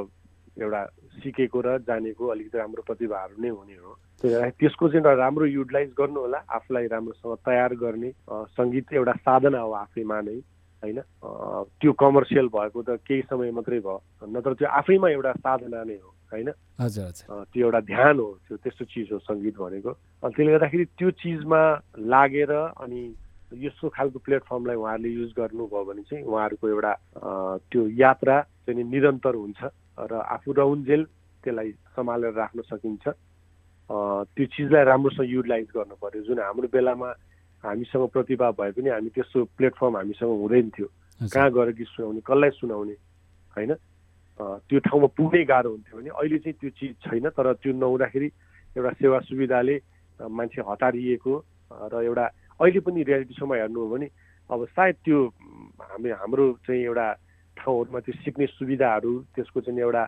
एउटा 0.63 0.85
सिकेको 1.23 1.61
र 1.61 1.79
जानेको 1.87 2.27
अलिकति 2.27 2.59
राम्रो 2.59 2.83
प्रतिभाहरू 2.87 3.43
नै 3.43 3.49
हुने 3.49 3.77
हो। 3.77 3.95
त्यसको 4.19 4.89
चाहिँ 4.89 5.17
राम्रो 5.17 5.47
युटिलाइज 5.47 5.91
गर्नु 5.99 6.21
होला 6.21 6.39
आफूलाई 6.51 6.87
राम्रोसँग 6.91 7.37
तयार 7.47 7.75
गर्ने 7.79 8.11
सङ्गीत 8.59 8.93
एउटा 8.93 9.13
साधना 9.23 9.61
हो 9.61 9.73
आफैमा 9.87 10.21
नै 10.21 10.39
होइन? 10.83 10.99
त्यो 11.79 11.93
कमर्सियल 12.03 12.47
भएको 12.51 12.83
त 12.83 12.99
केही 13.07 13.23
समय 13.31 13.51
मात्रै 13.55 13.81
भयो 13.81 13.99
नत्र 14.35 14.55
त्यो 14.59 14.69
आफैमा 14.83 15.09
एउटा 15.11 15.33
साधना 15.47 15.85
नै 15.85 15.99
हो। 16.03 16.11
होइन? 16.33 16.51
त्यो 17.53 17.65
एउटा 17.65 17.81
ध्यान 17.81 18.17
हो 18.19 18.29
त्यो 18.49 18.57
त्यस्तो 18.57 18.85
चिज 18.93 19.09
हो 19.13 19.19
सङ्गीत 19.29 19.57
भनेको। 19.59 19.91
अनि 20.23 20.33
त्यसले 20.35 20.53
गर्दाखेरि 20.53 20.85
त्यो 20.99 21.11
चिजमा 21.23 21.63
लागेर 22.13 22.53
अनि 22.85 23.01
यस्तो 23.65 23.89
खालको 23.89 24.19
प्लेटफर्मलाई 24.27 24.77
उहाँहरूले 24.77 25.09
युज 25.09 25.31
गर्नुभयो 25.37 25.85
भने 25.85 26.03
चाहिँ 26.09 26.25
उहाँहरूको 26.25 26.67
एउटा 26.69 26.93
त्यो 27.71 27.81
यात्रा 27.97 28.37
चाहिँ 28.67 28.85
निरन्तर 28.85 29.35
हुन्छ 29.35 29.61
र 30.11 30.13
आफू 30.37 30.53
रहन्जेल 30.53 31.03
त्यसलाई 31.45 31.71
सम्हालेर 31.97 32.33
राख्न 32.37 32.61
सकिन्छ। 32.69 33.05
त्यो 33.89 34.47
चिजलाई 34.53 34.85
राम्रोसँग 34.85 35.29
युटिलाइज 35.33 35.69
गर्नु 35.75 35.97
पर्यो। 35.97 36.23
जुन 36.29 36.39
हाम्रो 36.45 36.69
बेलामा 36.69 37.09
हामीसँग 37.65 38.05
प्रतिभा 38.13 38.51
भए 38.53 38.71
पनि 38.77 38.89
हामी 38.93 39.11
त्यस्तो 39.17 39.39
प्लेटफर्म 39.57 39.97
हामीसँग 39.97 40.31
हुँदैन 40.45 40.69
थियो। 40.77 40.89
कहाँ 41.33 41.51
गएर 41.51 41.71
गीत 41.73 41.89
सुनाउने 41.89 42.21
कसलाई 42.21 42.51
सुनाउने 42.61 42.95
होइन? 43.57 43.73
त्यो 44.39 44.79
ठाउँमा 44.87 45.09
पुग्नै 45.17 45.45
गाह्रो 45.45 45.71
हुन्थ्यो 45.71 45.99
भने 45.99 46.11
अहिले 46.11 46.39
चाहिँ 46.39 46.57
त्यो 46.61 46.71
चिज 46.79 46.93
छैन 47.05 47.29
तर 47.35 47.53
त्यो 47.59 47.73
नहुँदाखेरि 47.75 48.29
एउटा 48.77 48.91
सेवा 49.03 49.19
सुविधाले 49.27 49.77
मान्छे 50.21 50.63
हतारिएको 50.63 51.33
र 51.91 51.95
एउटा 52.03 52.25
अहिले 52.61 52.81
पनि 52.81 53.03
रियालिटी 53.03 53.35
सोमा 53.35 53.55
हेर्नु 53.57 53.81
हो 53.81 53.89
भने 53.89 54.09
अब 54.51 54.65
सायद 54.67 54.97
त्यो 55.05 55.19
हामी 55.81 56.11
हाम्रो 56.11 56.47
चाहिँ 56.67 56.83
एउटा 56.83 57.07
ठाउँहरूमा 57.57 58.01
त्यो 58.01 58.15
सिक्ने 58.25 58.47
सुविधाहरू 58.47 59.13
त्यसको 59.35 59.61
चाहिँ 59.61 59.81
एउटा 59.81 60.05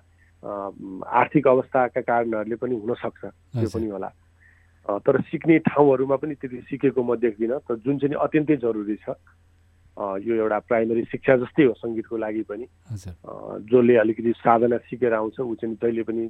आर्थिक 1.20 1.46
अवस्थाका 1.48 2.00
कारणहरूले 2.00 2.56
पनि 2.56 2.74
हुनसक्छ 2.80 3.24
त्यो 3.24 3.68
पनि 3.74 3.88
होला। 3.90 4.10
तर 5.04 5.20
सिक्ने 5.28 5.58
ठाउँहरूमा 5.68 6.16
पनि 6.16 6.34
त्यति 6.34 6.60
सिकेको 6.70 7.02
म 7.02 7.16
देख्दिनँ 7.18 7.58
तर 7.68 7.76
जुन 7.84 7.98
चाहिँ 7.98 8.16
अत्यन्तै 8.16 8.56
जरुरी 8.56 8.96
छ 8.96 9.14
यो 10.00 10.34
एउटा 10.34 10.58
प्राइमरी 10.68 11.02
शिक्षा 11.12 11.36
जस्तै 11.44 11.64
हो 11.64 11.74
सङ्गीतको 11.76 12.16
लागि 12.16 12.42
पनि। 12.50 12.66
जसले 13.70 13.94
अलिकति 14.02 14.32
साधना 14.40 14.76
सिकेर 14.88 15.12
आउँछ 15.14 15.40
ऊ 15.40 15.54
चाहिँ 15.60 15.76
जहिले 15.76 16.02
पनि 16.08 16.24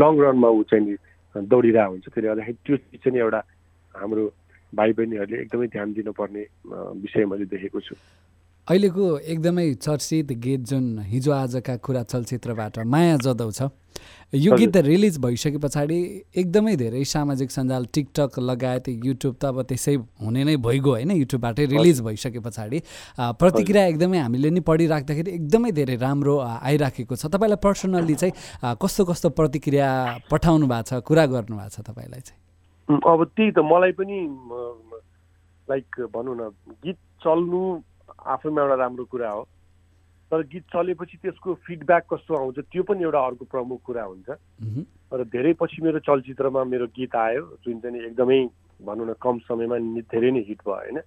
लङ 0.00 0.12
रनमा 0.18 0.48
ऊ 0.48 0.62
चाहिँ 0.70 0.96
दौडिरहेको 1.34 1.90
हुन्छ। 1.92 2.06
त्यसले 2.08 2.28
गर्दाखेरि 2.28 2.58
त्यो 2.66 2.76
चिज 2.76 3.00
चाहिँ 3.04 3.18
एउटा 3.20 3.40
हाम्रो 3.94 4.22
भाइ 4.74 4.92
बहिनीहरूले 4.92 5.36
एकदमै 5.42 5.66
ध्यान 5.72 5.88
दिनुपर्ने 5.96 6.42
विषय 7.02 7.24
मैले 7.24 7.44
देखेको 7.46 7.80
छु। 7.80 7.94
अहिलेको 8.68 9.04
एकदमै 9.32 9.62
चर्चित 9.74 10.32
गीत 10.44 10.64
जुन 10.70 10.98
हिजो 11.08 11.32
आजका 11.32 11.76
कुरा 11.84 12.02
चलचित्रबाट 12.04 12.78
माया 12.94 13.16
जदौ 13.24 13.50
छ 13.50 13.68
यो 14.34 14.56
गीत 14.56 14.76
रिलिज 14.84 15.16
भइसके 15.24 15.58
पछाडि 15.58 15.96
एकदमै 16.42 16.74
धेरै 16.76 17.04
सामाजिक 17.12 17.50
सञ्जाल 17.50 17.86
टिकटक 17.94 18.38
लगायत 18.50 18.88
युट्युब 19.06 19.34
त 19.40 19.44
अब 19.44 19.62
त्यसै 19.72 19.94
हुने 20.20 20.44
नै 20.44 20.56
भइगयो 20.68 20.92
होइन 20.92 21.10
युट्युबबाटै 21.16 21.66
रिलिज 21.72 22.02
भइसके 22.10 22.44
पछाडि। 22.44 22.82
प्रतिक्रिया 23.40 23.86
एकदमै 23.86 24.18
हामीले 24.18 24.50
नि 24.50 24.60
पढिराख्दाखेरि 24.68 25.30
एकदमै 25.40 25.72
धेरै 25.80 25.96
राम्रो 26.04 26.36
आइराखेको 26.44 27.16
छ। 27.16 27.32
तपाईँलाई 27.32 27.64
पर्सनल्ली 27.64 28.14
चाहिँ 28.20 28.76
कस्तो 28.84 29.04
कस्तो 29.10 29.28
प्रतिक्रिया 29.40 29.88
पठाउनु 30.30 30.66
भएको 30.68 30.88
छ 30.92 31.02
कुरा 31.08 31.26
गर्नुभएको 31.34 31.72
छ 31.72 31.88
तपाईँलाई 31.88 32.20
चाहिँ? 32.20 33.00
अब 33.00 33.24
त्यही 33.32 33.50
त 33.50 33.58
मलाई 33.72 33.92
पनि 33.96 34.18
लाइक 35.68 36.00
भनौँ 36.12 36.36
न 36.36 36.52
गीत 36.84 36.98
चल्नु 37.24 37.62
आफैमा 38.18 38.62
एउटा 38.62 38.74
राम्रो 38.74 39.04
कुरा 39.04 39.30
हो। 39.30 39.42
तर 40.30 40.42
गीत 40.52 40.64
चलेपछि 40.72 41.16
त्यसको 41.22 41.54
फिडब्याक 41.66 42.04
कस्तो 42.12 42.34
आउँछ 42.36 42.58
त्यो 42.68 42.82
पनि 42.84 43.02
एउटा 43.02 43.20
अर्को 43.26 43.44
प्रमुख 43.48 43.80
कुरा 43.84 44.04
हुन्छ। 44.04 44.28
र 45.14 45.24
धेरै 45.24 45.52
पछि 45.56 45.82
मेरो 45.82 45.98
चलचित्रमा 46.04 46.64
मेरो 46.64 46.86
गीत 46.92 47.14
आयो 47.16 47.42
जुन 47.64 47.80
चाहिँ 47.80 48.02
एकदमै 48.12 48.40
भनौँ 48.84 49.06
न 49.08 49.12
कम 49.16 49.38
समयमा 49.48 49.78
धेरै 50.12 50.30
नै 50.30 50.42
हिट 50.48 50.60
भयो 50.66 50.74
होइन? 50.74 50.98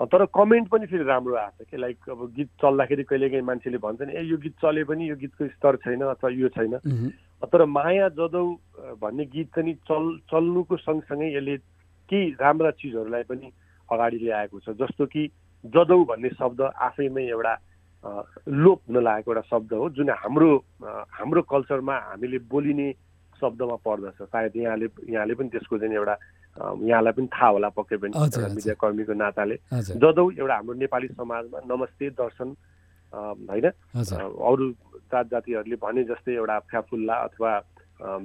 तर 0.00 0.24
कमेन्ट 0.34 0.68
पनि 0.68 0.86
फेरि 0.86 1.04
राम्रो 1.04 1.34
आएको 1.36 1.64
छ 1.64 1.68
कि 1.70 1.76
लाइक 1.76 2.08
अब 2.10 2.20
गीत 2.36 2.48
चल्दाखेरि 2.58 3.02
कहिलेकाहीँ 3.04 3.44
मान्छेले 3.44 3.78
भन्छ 3.78 4.00
नि 4.02 4.12
ए 4.16 4.22
यो 4.32 4.36
गीत 4.40 4.54
चले 4.64 4.84
पनि 4.88 5.08
यो 5.10 5.16
गीतको 5.16 5.48
स्तर 5.54 5.76
छैन 5.84 6.02
अथवा 6.10 6.30
यो 6.34 6.48
छैन। 6.56 6.74
तर 7.44 7.64
माया 7.68 8.08
जदौ 8.16 8.44
भन्ने 8.96 9.24
गीत 9.28 9.48
चाहिँ 9.54 9.74
चल 9.84 10.04
चल्नुको 10.32 10.76
सँगसँगै 10.76 11.28
यसले 11.36 11.56
केही 12.08 12.30
राम्रा 12.40 12.70
चिजहरूलाई 12.80 13.22
पनि 13.28 13.52
अगाडि 13.88 14.18
ल्याएको 14.18 14.60
छ। 14.60 14.74
जस्तो 14.80 15.06
कि 15.06 15.22
जदौ 15.64 16.04
भन्ने 16.04 16.28
शब्द 16.40 16.60
आफैमै 16.60 17.24
एउटा 17.28 17.54
लोप 18.48 18.80
हुन 18.88 18.96
लागेको 19.04 19.30
एउटा 19.30 19.44
शब्द 19.50 19.72
हो 19.72 19.88
जुन 19.96 20.10
हाम्रो 20.10 20.50
हाम्रो 21.12 21.42
कल्चरमा 21.52 21.96
हामीले 22.08 22.38
बोलिने 22.48 22.88
शब्दमा 23.40 23.76
पर्दछ। 23.84 24.18
सायद 24.22 24.56
यहाँले 24.56 24.86
यहाँले 25.12 25.34
पनि 25.34 25.48
त्यसको 25.48 25.78
चाहिँ 25.78 25.94
एउटा 25.94 26.16
यहाँलाई 26.88 27.12
पनि 27.12 27.28
थाहा 27.32 27.48
होला 27.48 27.68
पक्कै 27.76 27.96
पनि 27.96 28.12
मिडिया 28.56 28.74
कर्मीको 28.80 29.14
नाताले। 29.16 29.56
जदौ 30.00 30.24
एउटा 30.40 30.54
हाम्रो 30.54 30.74
नेपाली 30.80 31.08
समाजमा 31.08 31.58
नमस्ते 31.68 32.10
दर्शन 32.20 32.48
होइन? 33.12 33.66
अरू 33.96 34.64
जात 35.12 35.26
जातिहरूले 35.30 35.76
भने 35.76 36.04
जस्तै 36.08 36.32
एउटा 36.40 36.58
फ्याफुल्ला 36.70 37.14
अथवा 37.28 37.52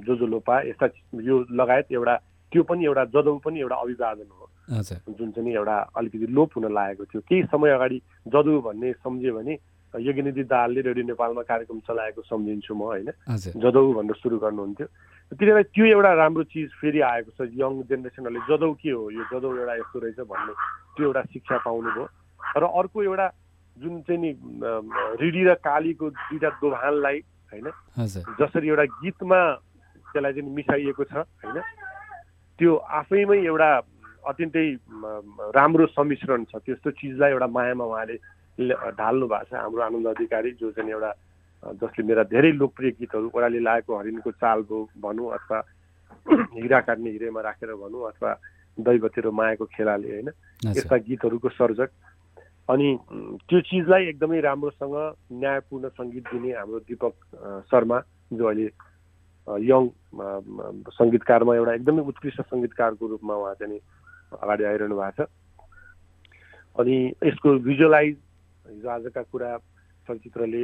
जोजोलोपा 0.07 0.55
यस्ता 0.71 0.87
यो 1.19 1.35
लगायत 1.51 1.87
एउटा 1.91 2.15
त्यो 2.51 2.63
पनि 2.63 2.85
एउटा 2.85 3.03
जदौ 3.15 3.37
पनि 3.43 3.59
एउटा 3.59 3.75
अभिवादन 3.75 4.29
हो। 4.31 4.44
जुन 4.69 5.31
चाहिँ 5.31 5.53
एउटा 5.55 5.77
अलिकति 5.97 6.27
लोप 6.27 6.49
हुन 6.55 6.65
लागेको 6.73 7.05
थियो। 7.05 7.21
केही 7.21 7.43
समय 7.53 7.71
अगाडि 7.77 7.97
जदु 8.27 8.61
भन्ने 8.61 8.93
सम्झ्यो 8.93 9.33
भने 9.37 9.57
यज्ञनिधि 9.93 10.43
दाहालले 10.43 10.81
रेडियो 10.81 11.05
नेपालमा 11.07 11.41
कार्यक्रम 11.47 11.79
चलाएको 11.87 12.21
सम्झिन्छु 12.27 12.73
म 12.75 12.81
होइन? 12.83 13.09
जदौ 13.63 13.83
भनेर 13.93 14.15
सुरु 14.19 14.37
गर्नुहुन्थ्यो। 14.43 14.87
त्यसले 15.31 15.63
त्यो 15.71 15.85
एउटा 15.85 16.11
राम्रो 16.13 16.43
चिज 16.51 16.69
फेरि 16.81 16.99
आएको 16.99 17.31
छ। 17.31 17.47
यङ 17.55 17.71
जेनेरेसनहरूले 17.87 18.41
जदौ 18.49 18.71
के 18.75 18.91
हो? 18.91 19.03
यो 19.15 19.23
जदौ 19.31 19.49
एउटा 19.55 19.73
यस्तो 19.79 19.97
रहेछ 20.03 20.19
भन्ने 20.27 20.53
त्यो 20.99 21.05
एउटा 21.07 21.21
शिक्षा 21.31 21.57
पाउनुभयो। 21.63 22.05
र 22.59 22.63
अर्को 22.65 23.03
एउटा 23.03 23.27
जुन 23.77 24.01
चाहिँ 24.03 24.19
नि 24.19 24.31
रिडी 25.23 25.43
र 25.47 25.53
कालीको 25.63 26.05
दुईवटा 26.11 26.49
दोभानलाई 26.59 27.17
होइन? 27.51 27.67
जसरी 28.35 28.67
एउटा 28.67 28.85
गीतमा 28.99 29.39
त्यसलाई 30.11 30.33
चाहिँ 30.33 30.53
मिसाइएको 30.55 31.03
छ 31.03 31.13
होइन? 31.23 31.57
त्यो 32.59 32.71
आफैमै 32.75 33.39
एउटा 33.47 33.69
अत्यन्तै 34.27 34.65
राम्रो 35.57 35.85
सम्मिश्रण 35.93 36.43
छ। 36.51 36.55
त्यस्तो 36.65 36.91
चिजलाई 36.99 37.31
एउटा 37.31 37.47
मायामा 37.47 37.85
उहाँले 37.85 38.15
ढाल्नु 38.97 39.25
भएको 39.27 39.49
छ। 39.49 39.53
हाम्रो 39.53 39.81
आनन्द 39.83 40.07
अधिकारी 40.07 40.51
जो 40.59 40.71
चाहिँ 40.71 40.91
एउटा 40.91 41.11
जसले 41.81 42.03
मेरा 42.05 42.23
धेरै 42.29 42.51
लोकप्रिय 42.61 42.91
गीतहरू 42.99 43.29
ओह्राली 43.33 43.59
लागेको 43.59 43.97
हरिणको 43.97 44.31
चाल 44.41 44.61
भो 44.69 44.77
भनौँ 45.01 45.31
अथवा 45.37 45.59
हिरा 46.61 46.79
काट्ने 46.87 47.09
हिरेमा 47.11 47.41
राखेर 47.41 47.73
भनौँ 47.73 48.07
अथवा 48.09 48.31
दैवतिर 48.77 49.29
मायाको 49.29 49.65
खेलाले 49.73 50.09
होइन? 50.09 50.29
यस्ता 50.73 50.97
गीतहरूको 51.09 51.49
सर्जक। 51.49 51.89
अनि 52.69 52.87
त्यो 53.45 53.59
चिजलाई 53.61 54.05
एकदमै 54.09 54.39
राम्रोसँग 54.41 54.95
न्यायपूर्ण 55.37 55.89
सङ्गीत 55.89 56.25
दिने 56.33 56.51
हाम्रो 56.53 56.79
दिपक 56.89 57.13
शर्मा 57.69 57.99
जो 58.33 58.45
अहिले 58.45 58.69
यङ 59.47 59.83
सङ्गीतकारमा 60.97 61.55
एउटा 61.55 61.73
एकदमै 61.73 62.01
उत्कृष्ट 62.09 62.41
सङ्गीतकारको 62.41 63.07
रूपमा 63.07 63.35
उहाँ 63.35 63.53
चाहिँ 63.61 63.79
अगाडि 64.41 64.63
आइरहनु 64.63 64.95
भएको 64.95 65.23
छ। 65.23 65.27
अनि 66.79 66.95
यसको 67.23 67.49
भिजुअलाइज 67.67 68.15
हिजो 68.65 68.89
आजका 68.89 69.21
कुरा 69.31 69.49
चलचित्रले 70.07 70.63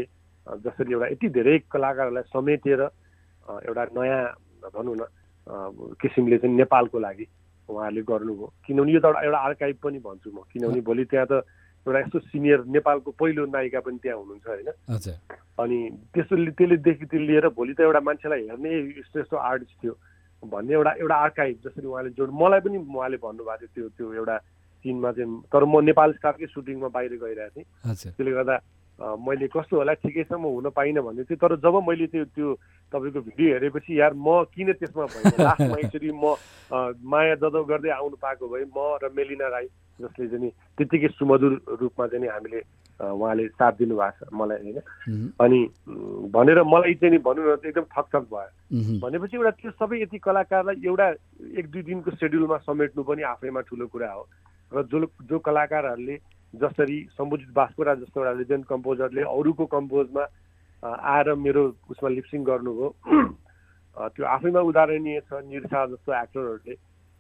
जसरी 0.65 0.91
एउटा 0.91 1.07
यति 1.07 1.27
धेरै 1.29 1.57
कलाकारहरूलाई 1.71 2.23
समेटेर 2.34 2.81
एउटा 2.81 3.84
नयाँ 3.95 4.21
भनौँ 4.75 4.95
न 4.95 5.03
किसिमले 6.01 6.38
चाहिँ 6.38 6.55
नेपालको 6.55 6.99
लागि 6.99 7.25
उहाँहरूले 7.69 8.01
गर्नुभयो। 8.12 8.47
किनभने 8.67 8.91
यो 8.91 8.99
त 8.99 9.05
एउटा 9.05 9.21
एउटा 9.21 9.39
आर्काइभ 9.47 9.77
पनि 9.84 9.99
भन्छु 9.99 10.29
म। 10.31 10.43
किनभने 10.51 10.81
भोलि 10.81 11.05
त्यहाँ 11.07 11.27
त 11.31 11.34
एउटा 11.88 11.99
यस्तो 11.99 12.19
सिनियर 12.29 12.60
नेपालको 12.67 13.12
पहिलो 13.15 13.45
नायिका 13.47 13.79
पनि 13.79 13.97
त्यहाँ 14.03 14.17
हुनुहुन्छ 14.19 14.47
होइन। 14.47 14.69
अनि 15.62 15.77
त्यसो 16.13 16.36
त्यसले 16.36 16.77
देखि 16.77 17.17
लिएर 17.17 17.47
भोलि 17.57 17.73
त 17.73 17.79
एउटा 17.88 18.01
मान्छेलाई 18.05 18.41
हेर्ने 18.49 18.71
यस्तो 18.99 19.19
यस्तो 19.19 19.38
आर्टिस्ट 19.38 19.75
थियो। 19.84 19.93
भन्ने 20.43 20.73
एउटा 20.73 20.91
एउटा 21.01 21.15
आर्काइभ 21.15 21.56
जसरी 21.65 21.88
उहाँले 21.88 22.10
जोड 22.17 22.30
मलाई 22.34 22.60
पनि 22.65 22.77
उहाँले 22.77 23.17
भन्नुभएको 23.21 23.67
थियो 23.75 23.89
त्यो 23.89 23.89
त्यो 23.97 24.13
एउटा 24.13 24.38
सिनमा 24.86 25.12
चाहिँ 25.12 25.41
तर 25.54 25.63
म 25.65 25.84
नेपाल 25.86 26.12
स्टारकै 26.17 26.45
सुटिङमा 26.49 26.88
बाहिर 26.89 27.13
गइरहेको 27.21 27.62
थिएँ। 27.62 27.65
त्यसले 27.93 28.32
गर्दा 28.32 28.56
मैले 29.21 29.47
कस्तो 29.54 29.77
होला 29.77 29.93
ठिकै 30.01 30.23
छ 30.25 30.34
म 30.34 30.45
हुन 30.58 30.69
पाइनँ 30.73 31.01
भन्दै 31.06 31.23
थिएँ 31.30 31.38
तर 31.38 31.56
जब 31.62 31.75
मैले 31.86 32.08
त्यो 32.10 32.25
त्यो 32.34 32.47
तपाईँको 32.93 33.21
भिडियो 33.21 33.54
हेरेपछि 33.54 33.99
यार 33.99 34.13
म 34.13 34.45
किन 34.54 34.73
त्यसमा 34.82 35.06
भएँ 35.06 35.38
लास्टमा 35.38 35.77
एकचोटि 35.77 36.10
म 36.10 36.34
माया 37.06 37.36
जदौ 37.41 37.63
गर्दै 37.69 37.89
आउनु 37.97 38.17
पाएको 38.17 38.45
भए 38.49 38.65
म 38.65 38.97
र 39.01 39.10
मेलिना 39.13 39.47
राई 39.54 39.67
जसले 40.01 40.27
चाहिँ 40.27 40.51
त्यत्तिकै 40.77 41.09
सुमधुर 41.17 41.53
रूपमा 41.81 42.07
चाहिँ 42.07 42.27
हामीले 42.27 42.61
उहाँले 43.01 43.47
साथ 43.57 43.73
दिनुभएको 43.81 44.25
छ 44.25 44.33
मलाई 44.33 44.59
होइन। 44.61 44.79
अनि 45.41 45.59
भनेर 46.29 46.61
मलाई 46.63 46.93
चाहिँ 47.01 47.11
नि 47.11 47.19
भनौँ 47.25 47.45
न 47.45 47.57
एकदम 47.65 47.85
थकथक 47.93 48.23
भयो। 48.29 48.99
भनेपछि 49.01 49.37
एउटा 49.37 49.51
त्यो 49.57 49.71
सबै 49.73 50.01
यति 50.01 50.17
कलाकारलाई 50.21 50.75
एउटा 50.85 51.07
एक 51.59 51.65
दुई 51.71 51.81
दिनको 51.81 52.11
सेड्युलमा 52.21 52.57
समेट्नु 52.67 53.03
पनि 53.03 53.21
आफैमा 53.33 53.61
ठुलो 53.65 53.87
कुरा 53.89 54.11
हो। 54.11 54.23
र 54.71 54.83
जो 54.85 54.97
जो 55.27 55.39
कलाकारहरूले 55.39 56.15
जसरी 56.53 56.97
सम्बुजित 57.17 57.49
बास्कोरा 57.55 57.93
जस्तो 57.95 58.19
एउटा 58.21 58.37
लेजेन्ड 58.37 58.65
कम्पोजरले 58.69 59.21
अरूको 59.23 59.65
कम्पोजमा 59.65 60.23
आएर 60.83 61.33
मेरो 61.35 61.63
उसमा 61.89 62.09
लिप्सिङ 62.09 62.43
गर्नुभयो। 62.43 62.89
त्यो 63.97 64.23
आफैमा 64.25 64.61
उदाहरणीय 64.61 65.19
छ 65.27 65.41
निर्सा 65.49 65.85
जस्तो 65.91 66.11
एक्टरहरूले 66.13 66.75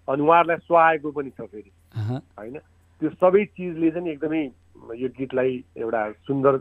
अनि 0.07 0.21
उहाँहरूलाई 0.23 0.57
सुहाएको 0.67 1.11
पनि 1.11 1.29
छ 1.35 1.41
फेरि। 1.51 1.71
होइन? 1.91 2.57
त्यो 3.01 3.09
सबै 3.21 3.43
चिजले 3.57 3.91
चाहिँ 3.91 4.11
एकदमै 4.11 4.43
यो 4.97 5.07
गीतलाई 5.17 5.51
एउटा 5.77 6.01
सुन्दर 6.27 6.53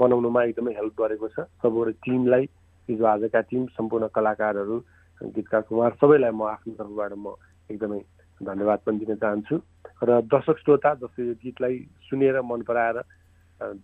बनाउनुमा 0.00 0.42
एकदमै 0.44 0.72
हेल्प 0.78 0.94
गरेको 1.00 1.28
छ। 1.28 1.46
सबैबाट 1.62 1.94
टिमलाई 2.04 2.44
हिजो 2.88 3.04
आजका 3.06 3.40
टिम 3.50 3.66
सम्पूर्ण 3.76 4.06
कलाकारहरू 4.16 4.76
गीतकार 5.20 5.62
कुमार 5.68 5.92
सबैलाई 6.00 6.30
म 6.30 6.42
आफ्नो 6.54 6.72
तर्फबाट 6.80 7.12
म 7.14 7.34
एकदमै 7.70 8.00
धन्यवाद 8.40 8.78
पनि 8.86 9.04
दिन 9.04 9.16
चाहन्छु। 9.22 9.56
र 10.02 10.20
दर्शक 10.32 10.56
श्रोता 10.64 10.94
जस्तो 11.00 11.22
यो 11.22 11.34
गीतलाई 11.44 11.74
सुनेर 12.08 12.40
मन 12.40 12.62
पराएर 12.68 12.96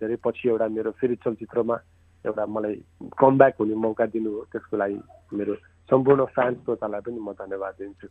धेरै 0.01 0.17
पछि 0.25 0.49
एउटा 0.49 0.67
मेरो 0.73 0.91
फेरि 1.01 1.17
चलचित्रमा 1.25 1.77
एउटा 2.25 2.45
मलाई 2.47 2.75
कमब्याक 3.21 3.55
हुने 3.61 3.75
मौका 3.77 4.07
दिनु 4.15 4.31
हो 4.33 4.41
त्यसको 4.53 4.77
लागि 4.77 4.99
मेरो 5.37 5.55
सम्पूर्ण 5.91 6.25
फ्यान 6.35 6.55
श्रोतालाई 6.65 7.01
पनि 7.07 7.21
म 7.21 7.33
धन्यवाद 7.37 7.75
दिन्छु। 7.79 8.09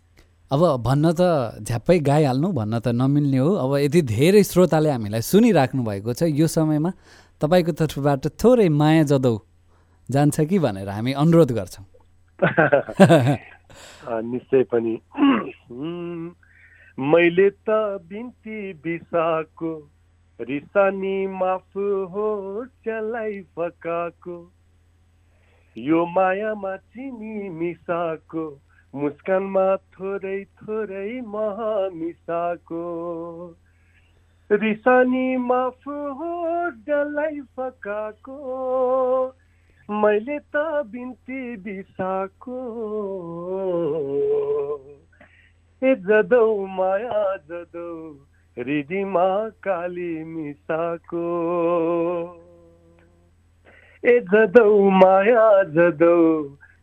अब 0.51 0.62
भन्न 0.86 1.12
त 1.17 1.21
झ्याप्पै 1.65 1.97
गाइहाल्नु 1.99 2.51
भन्न 2.53 2.79
त 2.79 2.88
नमिल्ने 2.93 3.38
हो। 3.38 3.51
अब 3.65 3.71
यति 3.81 4.01
धेरै 4.13 4.43
श्रोताले 4.43 4.89
हामीलाई 4.89 5.21
सुनिराख्नु 5.21 5.81
भएको 5.84 6.13
छ 6.13 6.29
यो 6.29 6.47
समयमा 6.47 6.91
तपाईँको 7.41 7.71
तर्फबाट 7.81 8.27
थोरै 8.38 8.69
माया 8.69 9.03
जदौ 9.10 9.36
जान्छ 10.10 10.45
कि 10.45 10.58
भनेर 10.60 10.89
हामी 10.89 11.12
अनुरोध 11.17 11.51
गर्छौँ। 11.51 11.86
निश्चय 14.21 14.63
पनि। 14.69 14.93
मैले 16.97 17.49
त 17.49 17.69
बिन्ती 18.05 18.58
बिसाको 18.86 19.71
रिसानी 20.39 21.17
माफ 21.27 21.71
हो 22.13 22.29
चलाई 22.86 23.41
फकाको 23.55 24.38
यो 25.77 26.05
मायामा 26.05 26.75
चिनी 26.93 27.49
मिसाको 27.49 28.45
मुस्कानमा 28.95 29.63
थोरै 29.93 30.38
थोरै 30.60 31.21
मह 31.31 31.58
मिसाको 31.93 32.84
रिसानी 34.51 35.38
माफ 35.38 35.88
हो 35.88 36.29
डलाई 36.88 37.41
फकाको। 37.58 38.38
मैले 39.89 40.38
त 40.39 40.84
बिन्ती 40.91 41.39
बिसाको। 41.65 42.60
ए 45.81 45.95
जदौ 46.08 46.47
माया 46.65 47.23
जदौ 47.49 47.91
रिदिमा 48.58 49.27
काली 49.67 50.12
मिसाको। 50.23 51.25
ए 54.03 54.19
जदौ 54.34 54.69
माया 54.89 55.47
जदौ 55.63 56.19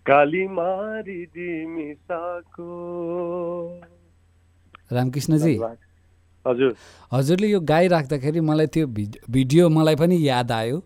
काली 0.07 0.47
मिसाको। 1.67 2.69
रामकृष्णजी। 4.93 5.55
हजुर। 6.45 6.75
हजुरले 7.12 7.47
यो 7.49 7.61
गाइराख्दाखेरि 7.62 8.41
मलाई 8.41 8.67
त्यो 8.75 8.87
भिडियो 9.31 9.69
मलाई 9.69 9.97
पनि 9.97 10.17
याद 10.29 10.53
आयो। 10.53 10.79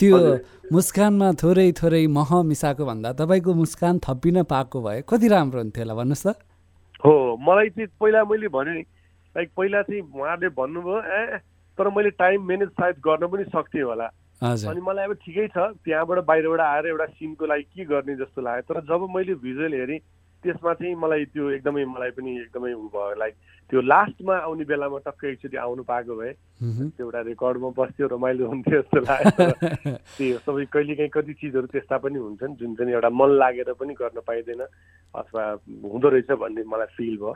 त्यो 0.00 0.16
मुस्कानमा 0.72 1.28
थोरै 1.42 1.68
थोरै 1.82 2.06
मह 2.06 2.30
मिसाएको 2.46 2.84
भन्दा 2.86 3.12
तपाईँको 3.18 3.54
मुस्कान 3.54 3.98
थपिन 4.06 4.42
पाएको 4.46 4.78
भए 4.82 5.02
कति 5.08 5.28
राम्रो 5.28 5.60
हुन्थ्यो 5.60 5.82
होला 5.84 5.94
भन्नुहोस् 5.94 6.26
त। 6.26 6.28
हो 7.04 7.12
मलाई 7.42 7.68
चाहिँ 7.74 7.88
पहिला 8.00 8.20
मैले 8.24 8.48
भने 8.54 8.72
नि 8.74 8.82
लाइक 9.34 9.48
पहिला 9.56 9.82
चाहिँ 9.82 10.02
उहाँहरूले 10.14 10.48
भन्नुभयो 10.54 10.98
ए 11.02 11.42
तर 11.78 11.86
मैले 11.90 12.10
टाइम 12.22 12.46
म्यानेज 12.46 12.70
सायद 12.78 12.96
गर्न 13.02 13.26
पनि 13.26 13.44
सक्थेँ 13.50 13.82
होला। 13.82 14.08
अनि 14.44 14.80
मलाई 14.80 15.04
अब 15.04 15.12
ठिकै 15.24 15.46
छ 15.48 15.56
त्यहाँबाट 15.84 16.18
बाहिरबाट 16.28 16.60
आएर 16.60 16.86
एउटा 16.86 17.06
सिनको 17.16 17.46
लागि 17.46 17.62
के 17.64 17.84
गर्ने 17.84 18.14
जस्तो 18.16 18.42
लाग्यो। 18.42 18.74
तर 18.74 18.80
जब 18.84 19.06
मैले 19.16 19.34
भिजुअल 19.40 19.74
हेरेँ 19.74 19.98
त्यसमा 20.44 20.72
चाहिँ 20.76 20.94
मलाई 21.00 21.24
त्यो 21.32 21.50
एकदमै 21.50 21.84
मलाई 21.88 22.10
पनि 22.12 22.30
एकदमै 22.40 22.72
उ 22.72 22.88
भयो। 22.92 23.14
लाइक 23.16 23.34
त्यो 23.72 23.80
लास्टमा 23.80 24.34
आउने 24.36 24.64
बेलामा 24.68 24.98
टक्कै 25.08 25.30
एकचोटि 25.32 25.56
आउनु 25.56 25.82
पाएको 25.88 26.16
भए 26.16 26.32
त्यो 26.60 27.04
एउटा 27.06 27.20
रेकर्डमा 27.32 27.68
बस्थ्यो 27.78 28.06
रमाइलो 28.12 28.48
हुन्थ्यो 28.52 28.80
जस्तो 28.82 29.00
लाग्यो। 29.00 29.48
त्यो 30.16 30.38
सबै 30.44 30.64
कहिलेकाहीँ 30.76 31.14
कति 31.16 31.32
चिजहरू 31.40 31.66
त्यस्ता 31.72 31.96
पनि 32.04 32.18
हुन्छन् 32.18 32.56
जुन 32.60 32.74
चाहिँ 32.76 32.92
एउटा 32.92 33.10
मन 33.16 33.30
लागेर 33.40 33.72
पनि 33.80 33.94
गर्न 33.96 34.20
पाइँदैन 34.28 34.60
अथवा 35.14 35.44
हुँदो 35.88 36.08
रहेछ 36.08 36.30
भन्ने 36.44 36.62
मलाई 36.68 36.92
फिल 36.96 37.16
भयो। 37.16 37.34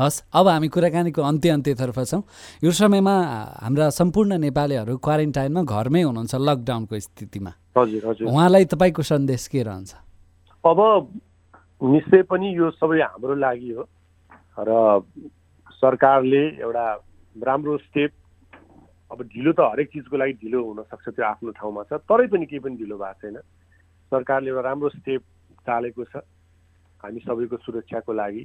हस् 0.00 0.22
अब 0.32 0.48
हामी 0.48 0.68
कुराकानीको 0.72 1.20
अन्त्य 1.22 1.48
अन्त्यतर्फ 1.50 1.98
छौँ। 2.00 2.22
यो 2.64 2.70
समयमा 2.72 3.14
हाम्रा 3.60 3.88
सम्पूर्ण 3.92 4.32
नेपालीहरू 4.40 4.96
क्वारेन्टाइनमा 4.96 5.62
घरमै 5.62 6.02
हुनुहुन्छ 6.02 6.34
लकडाउनको 6.40 6.98
स्थितिमा। 6.98 7.52
हजुर 7.76 8.02
हजुर। 8.08 8.24
उहाँलाई 8.28 8.64
तपाईँको 8.72 9.02
सन्देश 9.04 9.46
के 9.52 9.62
रहन्छ? 9.62 9.90
अब 10.64 10.78
निश्चय 11.80 12.22
पनि 12.32 12.48
यो 12.56 12.70
सबै 12.80 13.00
हाम्रो 13.00 13.34
लागि 13.44 13.70
हो 13.76 13.84
र 14.56 14.70
सरकारले 15.68 16.42
एउटा 16.64 16.86
राम्रो 17.36 17.76
स्टेप 17.78 18.12
अब 19.12 19.18
ढिलो 19.32 19.52
त 19.52 19.60
हरेक 19.60 19.88
चिजको 19.92 20.16
लागि 20.16 20.32
ढिलो 20.40 20.58
हुनसक्छ 20.64 21.06
त्यो 21.08 21.24
आफ्नो 21.24 21.50
ठाउँमा 21.60 21.82
छ 21.88 22.00
तरै 22.08 22.26
पनि 22.32 22.46
केही 22.46 22.60
पनि 22.64 22.76
ढिलो 22.80 22.96
भएको 22.96 23.20
छैन। 23.20 23.36
सरकारले 24.12 24.48
एउटा 24.50 24.62
राम्रो 24.64 24.88
स्टेप 24.96 25.22
चालेको 25.66 26.04
छ। 26.04 26.24
हामी 27.00 27.20
सबैको 27.24 27.56
सुरक्षाको 27.64 28.12
लागि 28.12 28.42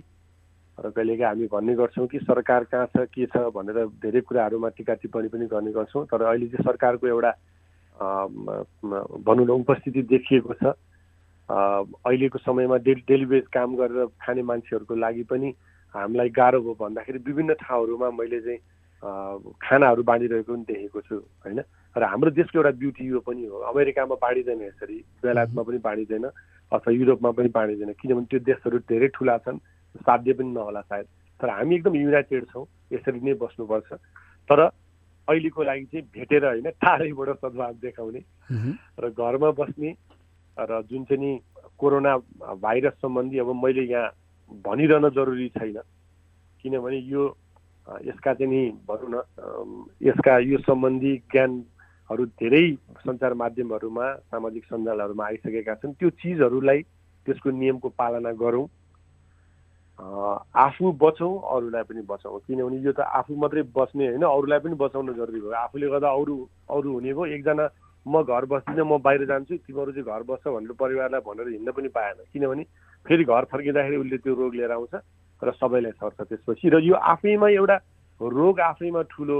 र 0.75 0.89
कहिलेकाहीँ 0.91 1.25
हामी 1.25 1.47
भन्ने 1.47 1.73
गर्छौँ 1.75 2.07
कि 2.07 2.19
सरकार 2.19 2.63
कहाँ 2.67 2.85
छ 2.91 3.07
के 3.07 3.25
छ 3.31 3.37
भनेर 3.55 3.85
धेरै 4.03 4.21
कुराहरूमा 4.27 4.69
टिका 4.75 4.93
टिप्पणी 5.01 5.27
पनि 5.31 5.45
गर्ने 5.47 5.71
गर्छौँ। 5.71 6.05
तर 6.11 6.21
अहिले 6.21 6.47
चाहिँ 6.51 6.63
सरकारको 6.67 7.07
एउटा 7.07 7.31
भनौँ 7.95 9.45
न 9.45 9.49
उपस्थिति 9.63 10.01
देखिएको 10.03 10.53
छ। 10.53 10.75
अहिलेको 11.47 12.37
समयमा 12.43 12.77
डेली 12.83 13.03
डेली 13.07 13.25
बेस 13.25 13.47
काम 13.53 13.75
गरेर 13.77 14.05
खाने 14.19 14.41
मान्छेहरूको 14.43 14.95
लागि 14.95 15.23
पनि 15.31 15.53
हामीलाई 15.95 16.29
गाह्रो 16.35 16.59
भयो 16.61 16.73
भन्दाखेरि 16.75 17.19
विभिन्न 17.23 17.53
ठाउँहरूमा 17.55 18.09
मैले 18.11 18.39
चाहिँ 18.41 18.59
खानाहरू 19.63 20.03
बाँडिरहेको 20.03 20.53
पनि 20.53 20.63
देखेको 20.67 21.01
छु 21.01 21.15
होइन? 21.15 21.61
र 21.95 22.03
हाम्रो 22.03 22.31
देशको 22.35 22.57
एउटा 22.59 22.71
ब्युटी 22.81 23.05
यो 23.07 23.19
पनि 23.23 23.45
हो। 23.47 23.57
अमेरिकामा 23.71 24.15
बाँडिँदैन 24.19 24.61
यसरी 24.61 24.97
बेलायतमा 25.23 25.63
पनि 25.63 25.77
बाँडिँदैन 25.79 26.25
अथवा 26.25 26.91
युरोपमा 26.91 27.31
पनि 27.31 27.49
बाँडिँदैन। 27.55 27.93
किनभने 27.95 28.27
त्यो 28.27 28.39
देशहरू 28.43 28.77
धेरै 28.91 29.07
ठुला 29.15 29.37
छन्। 29.45 29.59
साध्य 29.97 30.33
पनि 30.33 30.51
नहोला 30.51 30.81
सायद। 30.81 31.05
तर 31.39 31.49
हामी 31.49 31.75
एकदम 31.75 31.95
युनाइटेड 31.95 32.45
छौँ 32.51 32.65
यसरी 32.93 33.19
नै 33.19 33.33
बस्नुपर्छ। 33.35 33.93
तर 34.49 34.59
अहिलेको 35.27 35.63
लागि 35.63 35.85
चाहिँ 35.85 36.05
भेटेर 36.13 36.45
होइन 36.45 36.69
टाढैबाट 36.77 37.29
सद्भाव 37.37 37.73
देखाउने 37.81 38.21
र 38.99 39.09
घरमा 39.09 39.51
बस्ने 39.51 39.91
र 40.57 40.81
जुन 40.89 41.03
चाहिँ 41.03 41.21
नि 41.21 41.31
कोरोना 41.79 42.17
भाइरस 42.61 42.93
सम्बन्धी 43.01 43.39
अब 43.39 43.49
मैले 43.63 43.83
यहाँ 43.83 44.11
भनिरहन 44.63 45.09
जरुरी 45.09 45.47
छैन। 45.57 45.79
किनभने 46.63 46.99
यो 47.09 47.23
यसका 48.05 48.33
चाहिँ 48.33 48.51
नि 48.51 48.61
भनौँ 48.87 49.09
न 49.11 49.85
यसका 50.01 50.37
यो 50.39 50.57
सम्बन्धी 50.61 51.15
ज्ञानहरू 51.31 52.25
धेरै 52.39 52.65
सञ्चार 53.01 53.33
माध्यमहरूमा 53.33 54.05
सामाजिक 54.31 54.63
सञ्जालहरूमा 54.65 55.25
आइसकेका 55.25 55.73
छन्। 55.75 55.93
त्यो 55.99 56.09
चिजहरूलाई 56.21 56.81
त्यसको 57.25 57.49
नियमको 57.51 57.89
पालना 57.89 58.31
गरौँ। 58.33 58.65
आफू 59.99 60.91
बचौँ 60.99 61.33
अरूलाई 61.47 61.83
पनि 61.83 62.01
बचाउँ 62.03 62.39
किनभने 62.47 62.77
यो 62.83 62.91
त 62.91 62.99
आफू 62.99 63.35
मात्रै 63.35 63.63
बस्ने 63.71 64.07
होइन 64.07 64.23
अरूलाई 64.27 64.59
पनि 64.59 64.75
बचाउनु 64.75 65.13
जरुरी 65.13 65.39
भयो। 65.39 65.51
आफूले 65.55 65.87
गर्दा 65.87 66.09
अरू 66.11 66.35
अरू 66.69 66.93
हुने 66.93 67.13
भयो। 67.13 67.25
एकजना 67.31 67.65
म 68.05 68.21
घर 68.21 68.45
बस्दिनँ 68.45 68.83
म 68.83 68.99
बाहिर 68.99 69.25
जान्छु 69.25 69.55
तिमीहरू 69.63 69.91
चाहिँ 69.95 70.05
घर 70.05 70.23
बस्छ 70.27 70.47
भनेर 70.47 70.75
परिवारलाई 70.75 71.21
भनेर 71.23 71.47
हिँड्न 71.47 71.71
पनि 71.71 71.87
पाएन। 71.95 72.27
किनभने 72.27 72.63
फेरि 73.05 73.23
घर 73.23 73.43
फर्किँदाखेरि 73.47 73.97
उसले 73.97 74.17
त्यो 74.19 74.33
रोग 74.35 74.53
लिएर 74.55 74.71
आउँछ 74.71 74.93
र 75.41 75.51
सबैलाई 75.53 75.91
सर्छ 75.95 76.19
त्यसपछि। 76.21 76.69
र 76.69 76.83
यो 76.83 76.95
आफैमा 76.95 77.49
एउटा 77.55 77.77
रोग 78.21 78.59
आफैमा 78.61 79.01
ठुलो 79.09 79.39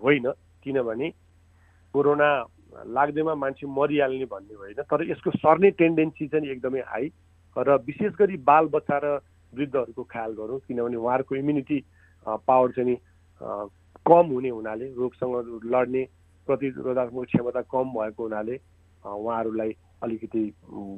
होइन 0.00 0.32
किनभने 0.64 1.08
कोरोना 1.94 2.28
लाग्दैमा 2.96 3.34
मान्छे 3.34 3.66
मरिहाल्ने 3.68 4.24
भन्ने 4.24 4.54
होइन 4.56 4.82
तर 4.82 5.04
यसको 5.12 5.30
सर्ने 5.36 5.70
टेन्डेन्सी 5.76 6.26
चाहिँ 6.26 6.48
एकदमै 6.48 6.80
हाई। 6.80 7.12
र 7.56 7.76
विशेष 7.86 8.12
गरी 8.18 8.36
बाल 8.40 8.66
बच्चा 8.72 8.98
र 9.04 9.18
वृद्धहरूको 9.56 10.02
ख्याल 10.04 10.32
गरौँ 10.32 10.58
किनभने 10.60 10.96
उहाँहरूको 10.96 11.36
इम्युनिटी 11.36 11.78
पावर 12.26 12.70
चाहिँ 12.72 12.90
नि 12.90 12.96
कम 14.06 14.26
हुने 14.28 14.48
हुनाले 14.50 14.86
रोगसँग 14.94 15.60
लड्ने 15.64 16.02
प्रतिरोधात्मक 16.48 17.24
क्षमता 17.26 17.60
कम 17.66 17.86
भएको 17.92 18.22
हुनाले 18.22 18.56
उहाँहरूलाई 19.04 19.72
अलिकति 20.02 20.42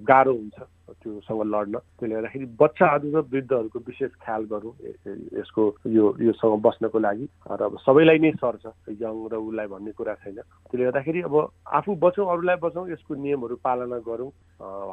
गाह्रो 0.09 0.33
हुन्छ 0.33 0.59
त्योसँग 0.99 1.43
लड्न। 1.55 1.77
त्यसले 1.79 2.15
गर्दाखेरि 2.15 2.47
बच्चाहरू 2.59 3.09
र 3.15 3.19
वृद्धहरूको 3.31 3.79
विशेष 3.87 4.11
ख्याल 4.25 4.43
गरौँ 4.53 4.73
यसको 5.39 5.63
यो 5.87 6.05
योसँग 6.19 6.55
बस्नको 6.67 6.99
लागि। 6.99 7.27
र 7.47 7.61
अब 7.63 7.79
सबैलाई 7.85 8.19
नै 8.19 8.31
सर्छ 8.43 8.65
यङ 8.99 9.17
र 9.31 9.35
उसलाई 9.39 9.67
भन्ने 9.69 9.93
कुरा 9.95 10.15
छैन। 10.25 10.41
त्यसले 10.41 10.85
गर्दाखेरि 10.85 11.21
अब 11.29 11.35
आफू 11.79 11.95
बचौँ 11.95 12.27
अरूलाई 12.27 12.57
बचौँ 12.65 12.89
यसको 12.91 13.15
नियमहरू 13.15 13.57
पालना 13.63 13.99
गरौँ। 14.09 14.31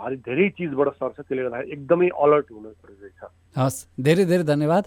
हरेक 0.04 0.20
धेरै 0.22 0.50
चिजबाट 0.58 0.90
सर्छ 1.02 1.18
त्यसले 1.26 1.42
गर्दाखेरि 1.44 1.72
एकदमै 1.74 2.10
अलर्ट 2.14 2.48
हुनु 2.52 2.70
जरुरी 2.70 3.10
छ 3.18 3.32
हस् 3.58 3.80
धेरै 3.98 4.26
धेरै 4.30 4.46
धन्यवाद। 4.46 4.84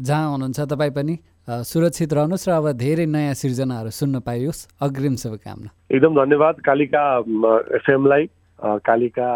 जहाँ 0.00 0.26
हुनुहुन्छ 0.30 0.60
तपाईँ 0.72 0.94
पनि 0.94 1.14
सुरक्षित 1.48 2.12
रहनुहोस् 2.12 2.48
र 2.48 2.52
अब 2.52 2.66
धेरै 2.76 3.06
नयाँ 3.06 3.34
सिर्जनाहरू 3.34 3.90
सुन्न 3.90 4.20
पाइयोस्। 4.20 4.66
अग्रिम 4.80 5.16
शुभकामना। 5.16 5.70
एकदम 5.90 6.12
धन्यवाद 6.14 6.60
कालिका 6.60 7.02
एफएमलाई। 7.80 8.28
कालिका 8.60 9.28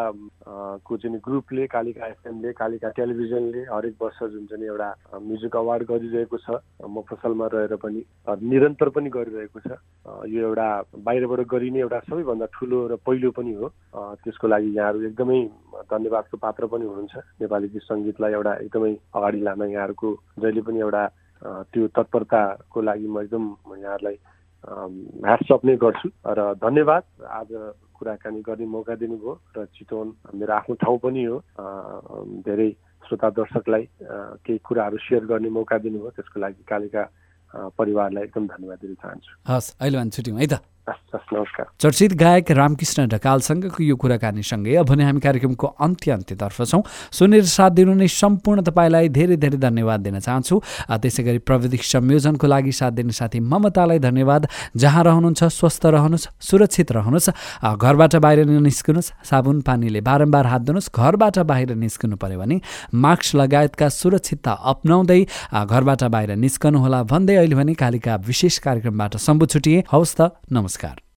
को 0.85 0.97
चाहिँ 1.01 1.19
ग्रुपले 1.25 1.67
कालिका 1.67 2.07
एफएमले 2.07 2.53
कालिका 2.53 2.89
टेलिभिजनले 2.93 3.63
हरेक 3.73 3.95
वर्ष 3.97 4.19
जुन 4.21 4.45
चाहिँ 4.53 4.69
एउटा 4.69 4.89
म्युजिक 5.17 5.57
अवार्ड 5.57 5.83
गरिरहेको 5.89 6.39
छ 6.45 6.61
म 6.85 7.01
फसलमा 7.09 7.47
रहेर 7.49 7.75
पनि 7.81 8.05
निरन्तर 8.29 8.89
पनि 8.93 9.09
गरिरहेको 9.09 9.61
छ। 9.65 9.81
यो 10.29 10.41
एउटा 10.45 10.69
बाहिरबाट 11.09 11.41
गरिने 11.49 11.81
एउटा 11.81 11.99
सबैभन्दा 12.05 12.47
ठुलो 12.53 12.79
र 12.93 12.95
पहिलो 13.01 13.31
पनि 13.33 13.53
हो। 13.57 13.73
त्यसको 14.21 14.45
लागि 14.45 14.77
यहाँहरू 14.77 15.03
एकदमै 15.09 15.41
धन्यवादको 15.89 16.37
पात्र 16.37 16.67
पनि 16.69 16.85
हुनुहुन्छ। 16.85 17.15
नेपाली 17.41 17.69
गीत 17.73 17.83
सङ्गीतलाई 17.89 18.33
एउटा 18.37 18.53
एकदमै 18.69 18.93
अगाडि 19.17 19.41
लान 19.41 19.63
यहाँहरूको 19.73 20.09
जहिले 20.45 20.63
पनि 20.69 20.79
एउटा 20.85 21.03
त्यो 21.45 21.87
तत्परताको 21.97 22.79
लागि 22.81 23.09
म 23.09 23.21
एकदम 23.21 23.45
यहाँहरूलाई 23.85 24.17
ह्याट्सअप 24.65 25.61
नै 25.65 25.77
गर्छु। 25.77 26.09
र 26.25 26.41
धन्यवाद। 26.57 27.03
आज 27.21 27.49
कुराकानी 27.95 28.41
गर्ने 28.49 28.67
मौका 28.67 28.95
दिनुभयो 28.97 29.33
र 29.57 29.65
चितवन 29.77 30.09
मेरो 30.41 30.53
आफ्नो 30.55 30.75
ठाउँ 30.83 30.99
पनि 31.05 31.25
हो। 31.25 31.37
धेरै 32.49 32.71
श्रोता 33.05 33.29
दर्शकलाई 33.37 33.85
केही 34.45 34.59
कुराहरू 34.65 34.97
सेयर 35.05 35.25
गर्ने 35.29 35.49
मौका 35.53 35.77
दिनुभयो। 35.85 36.11
त्यसको 36.17 36.41
लागि 36.41 36.63
कालिका 36.65 37.03
परिवारलाई 37.77 38.25
एकदम 38.25 38.45
धन्यवाद 38.49 38.79
दिन 38.81 38.95
चाहन्छु। 39.03 39.33
हस् 39.47 39.69
अहिले 39.81 39.97
भने 39.99 40.11
छुट्यौँ 40.17 40.39
है 40.41 40.47
त। 40.49 40.55
चर्चित 40.85 42.13
गायक 42.13 42.51
रामकृष्ण 42.51 43.07
ढकालसँगको 43.09 43.83
यो 43.83 43.97
कुराकानीसँगै 43.97 44.75
अब 44.77 44.87
भने 44.87 45.05
हामी 45.05 45.21
कार्यक्रमको 45.21 45.67
अन्त्य 45.81 46.11
अन्त्यतर्फ 46.13 46.63
छौँ। 46.63 46.83
सुनेर 47.09 47.45
साथ 47.49 47.71
दिनु 47.71 47.95
नै 47.95 48.09
सम्पूर्ण 48.09 48.63
तपाईँलाई 48.69 49.09
धेरै 49.09 49.37
धेरै 49.41 49.59
धन्यवाद 49.65 50.01
दिन 50.01 50.19
चाहन्छु। 50.21 50.61
त्यसै 50.93 51.23
गरी 51.25 51.39
प्रविधिक 51.41 51.83
संयोजनको 51.83 52.47
लागि 52.47 52.73
साथ 52.73 52.93
दिने 53.01 53.13
साथी 53.17 53.41
ममतालाई 53.41 53.99
धन्यवाद। 53.99 54.43
जहाँ 54.77 55.03
रहनुहुन्छ 55.05 55.45
स्वस्थ 55.57 55.87
रहनुहोस् 55.87 56.29
सुरक्षित 56.45 56.93
रहनुहोस्। 56.93 57.29
घरबाट 57.65 58.17
बाहिर 58.21 58.45
निस्कनुहोस् 58.45 59.13
साबुन 59.25 59.61
पानीले 59.65 60.01
बारम्बार 60.05 60.47
हात 60.47 60.63
धुनुहोस्। 60.69 60.93
घरबाट 60.93 61.39
बाहिर 61.49 61.75
निस्कनु 61.81 62.17
पऱ्यो 62.21 62.39
भने 62.39 62.61
मास्क 62.93 63.35
लगायतका 63.41 63.89
सुरक्षितता 63.89 64.53
अप्नाउँदै 64.53 65.21
घरबाट 65.65 66.03
बाहिर 66.13 66.37
निस्कनुहोला 66.37 67.03
भन्दै 67.09 67.37
अहिले 67.41 67.57
भने 67.57 67.73
कालिका 67.73 68.13
विशेष 68.29 68.59
कार्यक्रमबाट 68.61 69.17
सम्बु 69.17 69.47
छुटिए। 69.49 69.85
हवस् 69.89 70.17
त 70.21 70.21
नमस्कार। 70.53 70.74
Namaskar. 70.75 71.05